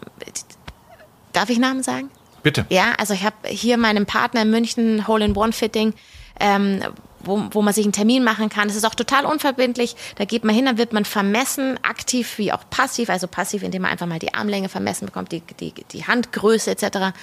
[1.33, 2.09] darf ich Namen sagen?
[2.43, 2.65] Bitte.
[2.69, 5.93] Ja, also ich habe hier meinem Partner in München Hole-in-One-Fitting,
[6.39, 6.81] ähm,
[7.27, 8.67] wo, wo man sich einen Termin machen kann.
[8.67, 9.95] Das ist auch total unverbindlich.
[10.15, 13.09] Da geht man hin, dann wird man vermessen, aktiv wie auch passiv.
[13.09, 17.13] Also passiv, indem man einfach mal die Armlänge vermessen bekommt, die, die, die Handgröße etc.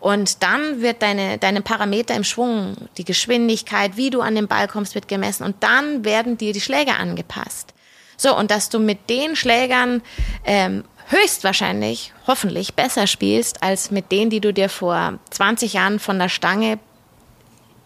[0.00, 4.68] Und dann wird deine, deine Parameter im Schwung, die Geschwindigkeit, wie du an den Ball
[4.68, 5.44] kommst, wird gemessen.
[5.44, 7.74] Und dann werden dir die Schläge angepasst.
[8.16, 10.02] So, und dass du mit den Schlägern
[10.44, 16.18] ähm, höchstwahrscheinlich, hoffentlich besser spielst, als mit denen, die du dir vor 20 Jahren von
[16.18, 16.78] der Stange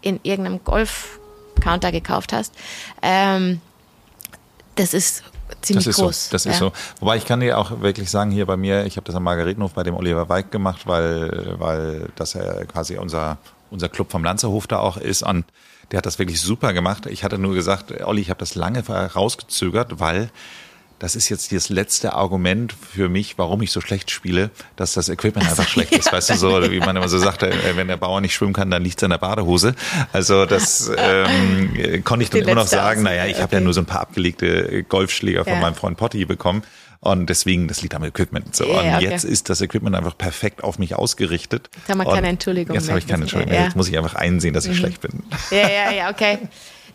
[0.01, 0.63] in irgendeinem
[1.53, 2.53] Golf-Counter gekauft hast.
[3.01, 3.61] Ähm,
[4.75, 5.23] das ist
[5.61, 6.25] ziemlich Das ist groß.
[6.25, 6.31] so.
[6.31, 6.51] Das ja.
[6.51, 6.71] ist so.
[6.99, 9.73] Wobei ich kann dir auch wirklich sagen, hier bei mir, ich habe das am Margaretenhof
[9.73, 13.37] bei dem Oliver Weig gemacht, weil, weil das ja quasi unser,
[13.69, 15.23] unser Club vom Lanzerhof da auch ist.
[15.23, 15.45] Und
[15.91, 17.05] der hat das wirklich super gemacht.
[17.05, 20.29] Ich hatte nur gesagt, Olli, ich habe das lange rausgezögert, weil
[21.03, 25.09] das ist jetzt das letzte Argument für mich, warum ich so schlecht spiele, dass das
[25.09, 26.09] Equipment einfach schlecht ist.
[26.13, 28.71] Weißt du, so wie man immer so sagt, äh, wenn der Bauer nicht schwimmen kann,
[28.71, 29.75] dann liegt es an der Badehose.
[30.13, 33.55] Also das ähm, konnte ich dann immer noch sagen, naja, ich habe okay.
[33.55, 35.59] ja nur so ein paar abgelegte Golfschläger von Ja.
[35.59, 36.63] meinem Freund Potti bekommen.
[37.01, 38.55] Und deswegen, das liegt am Equipment.
[38.55, 38.63] So.
[38.63, 39.09] Ja, und okay.
[39.09, 41.69] jetzt ist das Equipment einfach perfekt auf mich ausgerichtet.
[41.75, 43.49] Jetzt haben wir keine Entschuldigung Jetzt habe ich keine Entschuldigung.
[43.51, 43.59] mehr.
[43.59, 43.65] Ja.
[43.65, 43.67] Mhm.
[43.71, 45.21] Jetzt muss ich einfach einsehen, dass ich schlecht bin.
[45.51, 46.37] Ja, ja, ja, okay.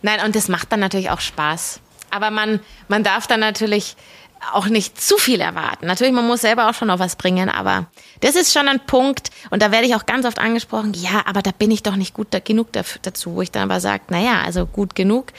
[0.00, 1.80] Nein, und das macht dann natürlich auch Spaß.
[2.10, 3.96] Aber man, man darf dann natürlich
[4.52, 5.86] auch nicht zu viel erwarten.
[5.86, 7.86] Natürlich, man muss selber auch schon noch was bringen, aber
[8.20, 11.42] das ist schon ein Punkt, und da werde ich auch ganz oft angesprochen, ja, aber
[11.42, 14.04] da bin ich doch nicht gut da, genug dafür, dazu, wo ich dann aber sage,
[14.10, 15.32] naja, also gut genug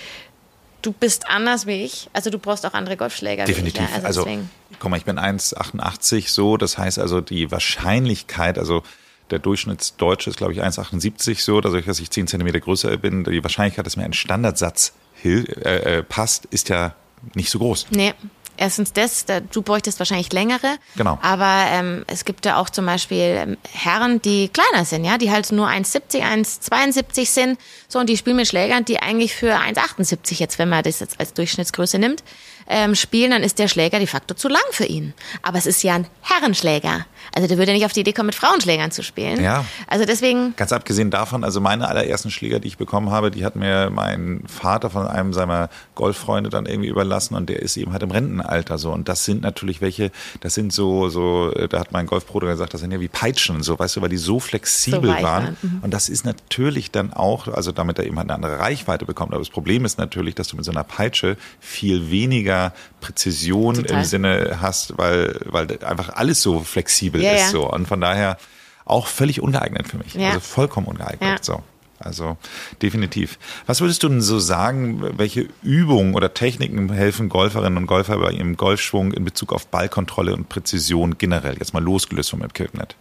[0.81, 2.09] du bist anders wie ich.
[2.13, 3.45] Also du brauchst auch andere Golfschläger.
[3.45, 3.83] Definitiv.
[3.83, 4.03] Ich, ja.
[4.03, 4.39] also, also
[4.79, 6.57] guck mal, ich bin 1,88 so.
[6.57, 8.83] Das heißt also die Wahrscheinlichkeit, also
[9.31, 13.23] der Durchschnittsdeutsche ist, glaube ich, 1,78 so, dadurch, dass ich 10 Zentimeter größer bin.
[13.23, 14.93] Die Wahrscheinlichkeit, dass mir ein Standardsatz
[15.23, 16.95] äh, äh, passt, ist ja
[17.33, 17.87] nicht so groß.
[17.91, 18.13] Nee,
[18.59, 20.77] erstens das, du bräuchtest wahrscheinlich längere.
[20.95, 21.17] Genau.
[21.21, 25.31] Aber ähm, es gibt ja auch zum Beispiel ähm, Herren, die kleiner sind, ja, die
[25.31, 27.59] halt nur 1,70, 1,72 sind.
[27.87, 31.19] So, und die spielen mit Schlägern, die eigentlich für 1,78 jetzt, wenn man das jetzt
[31.19, 32.23] als Durchschnittsgröße nimmt,
[32.67, 35.13] ähm, spielen, dann ist der Schläger de facto zu lang für ihn.
[35.41, 37.05] Aber es ist ja ein Herrenschläger.
[37.33, 39.43] Also der würde nicht auf die Idee kommen, mit Frauenschlägern zu spielen.
[39.43, 39.65] Ja.
[39.87, 40.55] Also deswegen.
[40.55, 44.43] Ganz abgesehen davon, also meine allerersten Schläger, die ich bekommen habe, die hat mir mein
[44.47, 48.77] Vater von einem seiner Golffreunde dann irgendwie überlassen und der ist eben halt im Rentenalter
[48.77, 48.91] so.
[48.91, 50.11] Und das sind natürlich welche,
[50.41, 53.63] das sind so, so, da hat mein Golfbruder gesagt, das sind ja wie Peitschen und
[53.63, 55.23] so, weißt du, weil die so flexibel so waren.
[55.23, 55.57] waren.
[55.61, 55.79] Mhm.
[55.81, 59.33] Und das ist natürlich dann auch, also damit er eben halt eine andere Reichweite bekommt.
[59.33, 63.97] Aber das Problem ist natürlich, dass du mit so einer Peitsche viel weniger Präzision Total.
[63.97, 67.41] im Sinne hast, weil, weil einfach alles so flexibel ja, ist.
[67.41, 67.49] Ja.
[67.49, 67.71] So.
[67.71, 68.37] Und von daher
[68.85, 70.13] auch völlig ungeeignet für mich.
[70.15, 70.29] Ja.
[70.29, 71.43] Also vollkommen ungeeignet.
[71.43, 71.61] So.
[71.99, 72.37] Also
[72.81, 73.37] definitiv.
[73.65, 78.31] Was würdest du denn so sagen, welche Übungen oder Techniken helfen Golferinnen und Golfer bei
[78.31, 81.57] ihrem Golfschwung in Bezug auf Ballkontrolle und Präzision generell?
[81.57, 82.95] Jetzt mal losgelöst vom Equipment.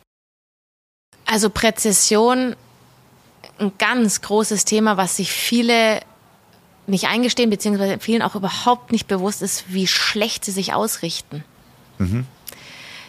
[1.26, 2.56] Also Präzision,
[3.58, 6.00] ein ganz großes Thema, was sich viele
[6.88, 11.44] nicht eingestehen, beziehungsweise vielen auch überhaupt nicht bewusst ist, wie schlecht sie sich ausrichten.
[11.98, 12.26] Mhm.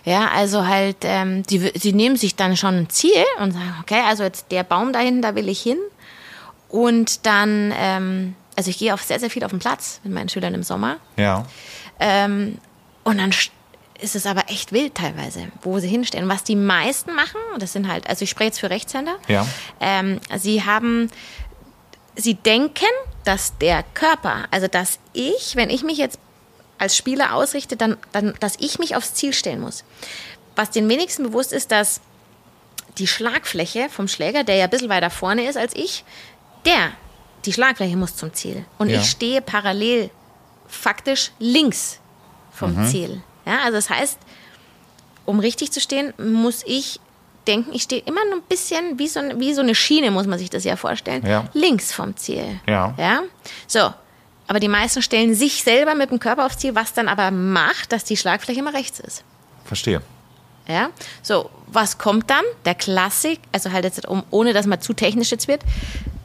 [0.06, 4.02] Ja, also halt, ähm, die, sie nehmen sich dann schon ein Ziel und sagen, okay,
[4.08, 5.78] also jetzt der Baum da hinten, da will ich hin.
[6.70, 10.30] Und dann, ähm, also ich gehe auf sehr, sehr viel auf den Platz mit meinen
[10.30, 10.98] Schülern im Sommer.
[11.18, 11.46] Ja.
[12.00, 12.60] Ähm,
[13.04, 13.32] und dann
[14.02, 16.28] ist es aber echt wild teilweise, wo sie hinstehen.
[16.30, 19.46] Was die meisten machen, das sind halt, also ich spreche jetzt für Rechtshänder, ja.
[19.80, 21.10] ähm, sie haben,
[22.20, 22.88] sie denken,
[23.24, 26.20] dass der Körper, also dass ich, wenn ich mich jetzt
[26.78, 29.84] als Spieler ausrichte, dann, dann, dass ich mich aufs Ziel stellen muss.
[30.56, 32.02] Was den wenigsten bewusst ist, dass
[32.98, 36.04] die Schlagfläche vom Schläger, der ja ein bisschen weiter vorne ist als ich,
[36.66, 36.92] der,
[37.46, 38.66] die Schlagfläche muss zum Ziel.
[38.78, 39.00] Und ja.
[39.00, 40.10] ich stehe parallel
[40.68, 42.00] faktisch links
[42.52, 42.88] vom mhm.
[42.88, 43.22] Ziel.
[43.46, 44.18] Ja, also das heißt,
[45.26, 47.00] um richtig zu stehen, muss ich
[47.50, 50.50] denken, ich stehe immer ein bisschen wie so, wie so eine Schiene, muss man sich
[50.50, 51.46] das ja vorstellen, ja.
[51.54, 52.60] links vom Ziel.
[52.68, 52.94] Ja.
[52.98, 53.24] ja.
[53.68, 53.94] So,
[54.48, 57.92] aber die meisten stellen sich selber mit dem Körper aufs Ziel, was dann aber macht,
[57.92, 59.24] dass die Schlagfläche immer rechts ist.
[59.66, 60.02] Verstehe.
[60.68, 60.90] Ja,
[61.24, 62.44] so, was kommt dann?
[62.66, 65.62] Der Klassik, also halt jetzt, um, ohne dass man zu technisch jetzt wird,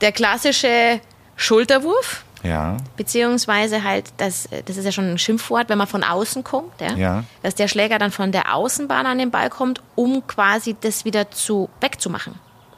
[0.01, 1.01] der klassische
[1.37, 2.25] Schulterwurf.
[2.45, 2.77] Ja.
[2.97, 6.95] Beziehungsweise halt, das, das ist ja schon ein Schimpfwort, wenn man von außen kommt, ja?
[6.95, 7.25] ja.
[7.43, 11.31] Dass der Schläger dann von der Außenbahn an den Ball kommt, um quasi das wieder
[11.31, 12.35] zu, wegzumachen.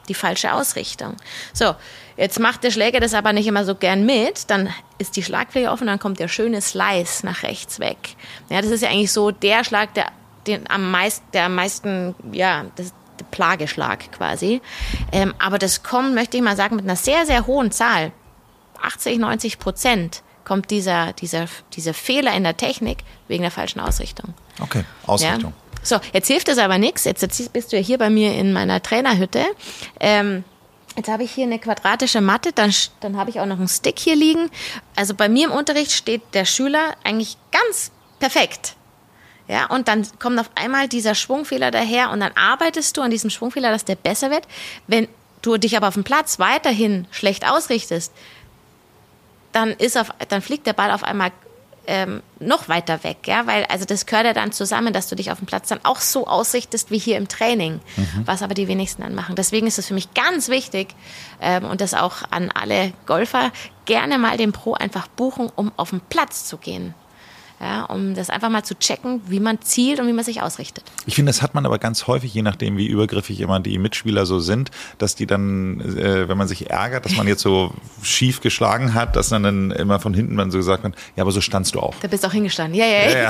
[0.07, 1.17] Die falsche Ausrichtung.
[1.53, 1.75] So,
[2.17, 5.69] Jetzt macht der Schläger das aber nicht immer so gern mit, dann ist die Schlagfläche
[5.69, 8.15] offen, dann kommt der schöne Slice nach rechts weg.
[8.49, 10.07] Ja, das ist ja eigentlich so der Schlag, der,
[10.47, 14.61] den am meisten, der am meisten, ja, das, der Plageschlag quasi.
[15.11, 18.11] Ähm, aber das kommt, möchte ich mal sagen, mit einer sehr, sehr hohen Zahl.
[18.81, 24.33] 80, 90 Prozent kommt dieser, dieser, dieser Fehler in der Technik wegen der falschen Ausrichtung.
[24.61, 25.53] Okay, Ausrichtung.
[25.53, 25.77] Ja?
[25.83, 27.03] So, jetzt hilft das aber nichts.
[27.03, 29.45] Jetzt, jetzt bist du ja hier bei mir in meiner Trainerhütte.
[29.99, 30.43] Ähm,
[30.97, 33.99] Jetzt habe ich hier eine quadratische Matte, dann, dann habe ich auch noch einen Stick
[33.99, 34.49] hier liegen.
[34.95, 38.75] Also bei mir im Unterricht steht der Schüler eigentlich ganz perfekt.
[39.47, 43.29] Ja, und dann kommt auf einmal dieser Schwungfehler daher und dann arbeitest du an diesem
[43.29, 44.47] Schwungfehler, dass der besser wird.
[44.87, 45.07] Wenn
[45.43, 48.11] du dich aber auf dem Platz weiterhin schlecht ausrichtest,
[49.57, 51.31] dann, ist auf, dann fliegt der Ball auf einmal
[51.87, 55.31] ähm, noch weiter weg, ja, weil also das gehört ja dann zusammen, dass du dich
[55.31, 58.23] auf dem Platz dann auch so ausrichtest wie hier im Training, mhm.
[58.25, 59.35] was aber die wenigsten dann machen.
[59.35, 60.89] Deswegen ist es für mich ganz wichtig
[61.41, 63.51] ähm, und das auch an alle Golfer
[63.85, 66.93] gerne mal den Pro einfach buchen, um auf den Platz zu gehen
[67.59, 70.83] ja, um das einfach mal zu checken, wie man zielt und wie man sich ausrichtet.
[71.07, 74.27] Ich finde, das hat man aber ganz häufig, je nachdem, wie übergriffig immer die Mitspieler
[74.27, 78.41] so sind, dass die dann, äh, wenn man sich ärgert, dass man jetzt so schief
[78.41, 81.41] geschlagen hat, dass dann, dann immer von hinten dann so gesagt wird, ja, aber so
[81.41, 81.95] standst du auch.
[82.01, 82.79] Da bist du auch hingestanden.
[82.79, 83.09] Ja, ja, ja.
[83.09, 83.29] ja,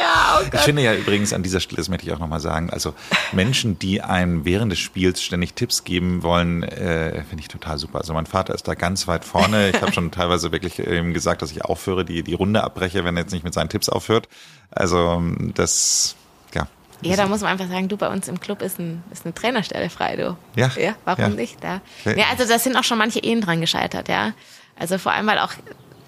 [0.00, 0.40] ja.
[0.40, 2.94] oh ich finde ja übrigens an dieser Stelle, das möchte ich auch nochmal sagen, also
[3.32, 7.98] Menschen, die einem während des Spiels ständig Tipps geben wollen, äh, finde ich total super.
[7.98, 9.70] Also mein Vater ist da ganz weit vorne.
[9.70, 13.16] Ich habe schon teilweise wirklich ihm gesagt, dass ich aufhöre, die, die Runde abbreche, wenn
[13.16, 14.28] er jetzt nicht mit seinen Tipps aufhört.
[14.70, 15.22] Also
[15.54, 16.16] das,
[16.54, 16.66] ja.
[17.02, 19.34] Ja, da muss man einfach sagen, du, bei uns im Club ist, ein, ist eine
[19.34, 20.36] Trainerstelle frei, du.
[20.54, 20.70] Ja.
[20.76, 21.28] Ja, warum ja.
[21.30, 21.58] nicht?
[21.62, 21.80] Ja.
[22.04, 24.32] ja, also da sind auch schon manche Ehen dran gescheitert, ja.
[24.78, 25.52] Also vor allem, weil auch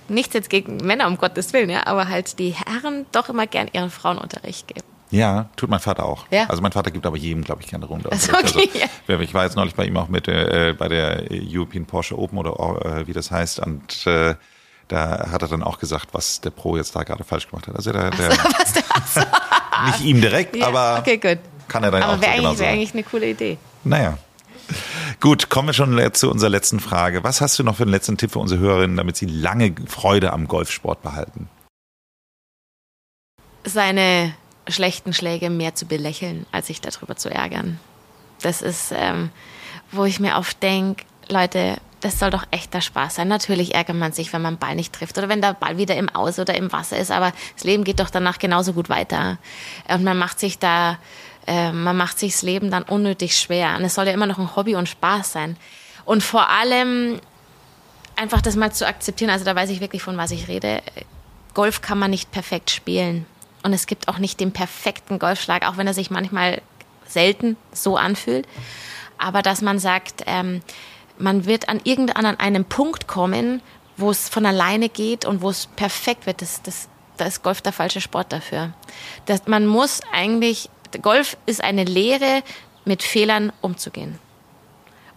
[0.08, 3.68] nichts jetzt gegen Männer, um Gottes Willen, ja, aber halt die Herren doch immer gern
[3.72, 4.86] ihren Frauenunterricht geben.
[5.10, 6.26] Ja, tut mein Vater auch.
[6.30, 6.46] Ja.
[6.46, 8.10] Also mein Vater gibt aber jedem, glaube ich, gerne Runde.
[8.10, 8.68] Also, okay,
[9.06, 12.38] also, ich war jetzt neulich bei ihm auch mit äh, bei der European Porsche Open
[12.38, 14.34] oder äh, wie das heißt und äh,
[14.88, 17.76] da hat er dann auch gesagt, was der Pro jetzt da gerade falsch gemacht hat.
[17.76, 19.20] Also der, der so,
[19.86, 22.92] nicht ihm direkt, ja, aber okay, kann er dann aber auch wäre eigentlich, wär eigentlich
[22.92, 23.58] eine coole Idee.
[23.84, 24.18] Naja.
[25.20, 27.22] Gut, kommen wir schon zu unserer letzten Frage.
[27.22, 30.32] Was hast du noch für einen letzten Tipp für unsere Hörerinnen, damit sie lange Freude
[30.32, 31.48] am Golfsport behalten?
[33.64, 34.34] Seine
[34.68, 37.78] schlechten Schläge mehr zu belächeln, als sich darüber zu ärgern.
[38.42, 39.30] Das ist, ähm,
[39.92, 43.28] wo ich mir oft denke, Leute, das soll doch echter Spaß sein.
[43.28, 45.96] Natürlich ärgert man sich, wenn man den Ball nicht trifft oder wenn der Ball wieder
[45.96, 49.38] im Aus oder im Wasser ist, aber das Leben geht doch danach genauso gut weiter.
[49.88, 50.98] Und man macht sich da,
[51.46, 53.76] äh, man macht sich das Leben dann unnötig schwer.
[53.78, 55.56] Und es soll ja immer noch ein Hobby und Spaß sein.
[56.04, 57.20] Und vor allem
[58.16, 60.82] einfach das mal zu akzeptieren, also da weiß ich wirklich, von was ich rede.
[61.54, 63.24] Golf kann man nicht perfekt spielen.
[63.62, 66.60] Und es gibt auch nicht den perfekten Golfschlag, auch wenn er sich manchmal
[67.06, 68.46] selten so anfühlt.
[69.16, 70.60] Aber dass man sagt, ähm,
[71.18, 73.60] man wird an irgendeinem einem Punkt kommen,
[73.96, 76.42] wo es von alleine geht und wo es perfekt wird.
[76.42, 78.72] Das, das, da ist Golf der falsche Sport dafür.
[79.26, 80.68] Das, man muss eigentlich,
[81.02, 82.42] Golf ist eine Lehre,
[82.84, 84.18] mit Fehlern umzugehen.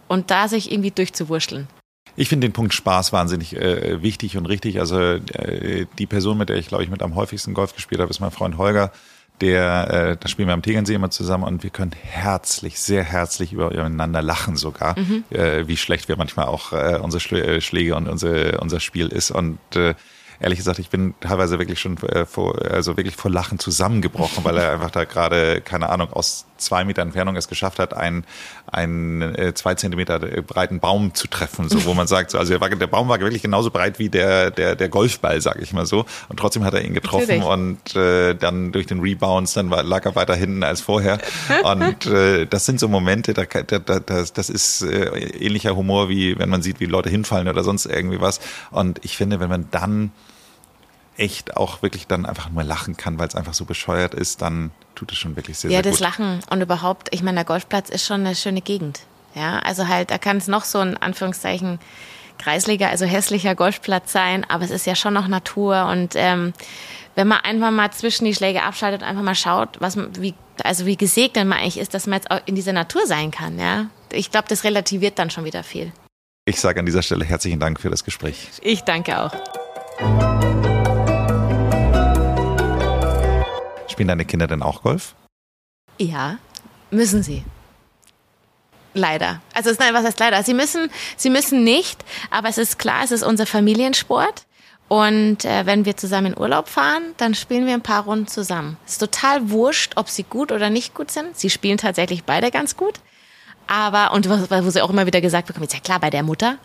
[0.06, 1.68] Und da sich irgendwie durchzuwurschteln.
[2.16, 4.80] Ich finde den Punkt Spaß wahnsinnig äh, wichtig und richtig.
[4.80, 8.10] Also äh, die Person, mit der ich, glaube ich, mit am häufigsten Golf gespielt habe,
[8.10, 8.90] ist mein Freund Holger
[9.40, 13.52] der, äh, da spielen wir am Tegernsee immer zusammen und wir können herzlich, sehr herzlich
[13.52, 15.24] übereinander lachen sogar, mhm.
[15.30, 19.30] äh, wie schlecht wir manchmal auch äh, unsere äh, Schläge und unsere, unser Spiel ist
[19.30, 19.94] und äh,
[20.40, 24.56] ehrlich gesagt, ich bin teilweise wirklich schon äh, vor, also wirklich vor Lachen zusammengebrochen, weil
[24.56, 28.24] er einfach da gerade, keine Ahnung, aus zwei Meter Entfernung es geschafft hat, einen,
[28.70, 32.60] einen äh, zwei Zentimeter breiten Baum zu treffen, so wo man sagt, so, also der,
[32.60, 35.86] war, der Baum war wirklich genauso breit wie der, der, der Golfball, sag ich mal
[35.86, 36.04] so.
[36.28, 37.44] Und trotzdem hat er ihn getroffen Natürlich.
[37.44, 41.18] und äh, dann durch den Rebounds, dann war, lag er weiter hinten als vorher.
[41.62, 45.06] Und äh, das sind so Momente, da, da, da, das, das ist äh,
[45.38, 48.40] ähnlicher Humor, wie wenn man sieht, wie Leute hinfallen oder sonst irgendwie was.
[48.70, 50.12] Und ich finde, wenn man dann
[51.18, 54.70] echt auch wirklich dann einfach nur lachen kann, weil es einfach so bescheuert ist, dann
[54.94, 56.00] tut es schon wirklich sehr, ja, sehr gut.
[56.00, 59.00] Ja, das Lachen und überhaupt, ich meine, der Golfplatz ist schon eine schöne Gegend.
[59.34, 61.78] Ja, also halt, da kann es noch so ein Anführungszeichen
[62.38, 66.52] kreisliger, also hässlicher Golfplatz sein, aber es ist ja schon noch Natur und ähm,
[67.16, 70.86] wenn man einfach mal zwischen die Schläge abschaltet und einfach mal schaut, was wie also
[70.86, 73.86] wie gesegnet man eigentlich ist, dass man jetzt auch in dieser Natur sein kann, ja.
[74.12, 75.92] Ich glaube, das relativiert dann schon wieder viel.
[76.46, 78.48] Ich sage an dieser Stelle herzlichen Dank für das Gespräch.
[78.62, 80.67] Ich danke auch.
[83.98, 85.16] Spielen deine Kinder denn auch Golf?
[85.98, 86.38] Ja,
[86.92, 87.42] müssen sie.
[88.94, 89.42] Leider.
[89.54, 90.40] Also nein, was heißt leider?
[90.44, 94.46] Sie müssen, sie müssen nicht, aber es ist klar, es ist unser Familiensport.
[94.86, 98.76] Und äh, wenn wir zusammen in Urlaub fahren, dann spielen wir ein paar Runden zusammen.
[98.86, 101.36] Es ist total wurscht, ob sie gut oder nicht gut sind.
[101.36, 103.00] Sie spielen tatsächlich beide ganz gut.
[103.66, 106.58] Aber, und wo sie auch immer wieder gesagt bekommen, ist ja klar, bei der Mutter.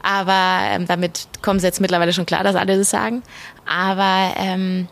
[0.00, 3.24] Aber ähm, damit kommen sie jetzt mittlerweile schon klar, dass alle das sagen.
[3.66, 4.86] Aber ähm,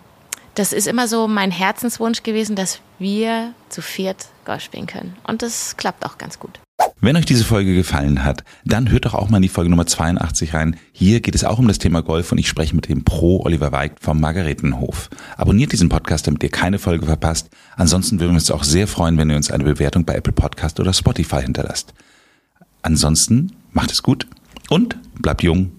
[0.57, 5.14] das ist immer so mein Herzenswunsch gewesen, dass wir zu viert Golf spielen können.
[5.26, 6.59] Und das klappt auch ganz gut.
[7.00, 9.86] Wenn euch diese Folge gefallen hat, dann hört doch auch mal in die Folge Nummer
[9.86, 10.76] 82 rein.
[10.92, 13.70] Hier geht es auch um das Thema Golf und ich spreche mit dem Pro Oliver
[13.70, 15.11] Weigt vom Margaretenhof.
[15.36, 17.50] Abonniert diesen Podcast, damit ihr keine Folge verpasst.
[17.76, 20.80] Ansonsten würden wir uns auch sehr freuen, wenn ihr uns eine Bewertung bei Apple Podcast
[20.80, 21.92] oder Spotify hinterlasst.
[22.80, 24.26] Ansonsten macht es gut
[24.70, 25.72] und bleibt jung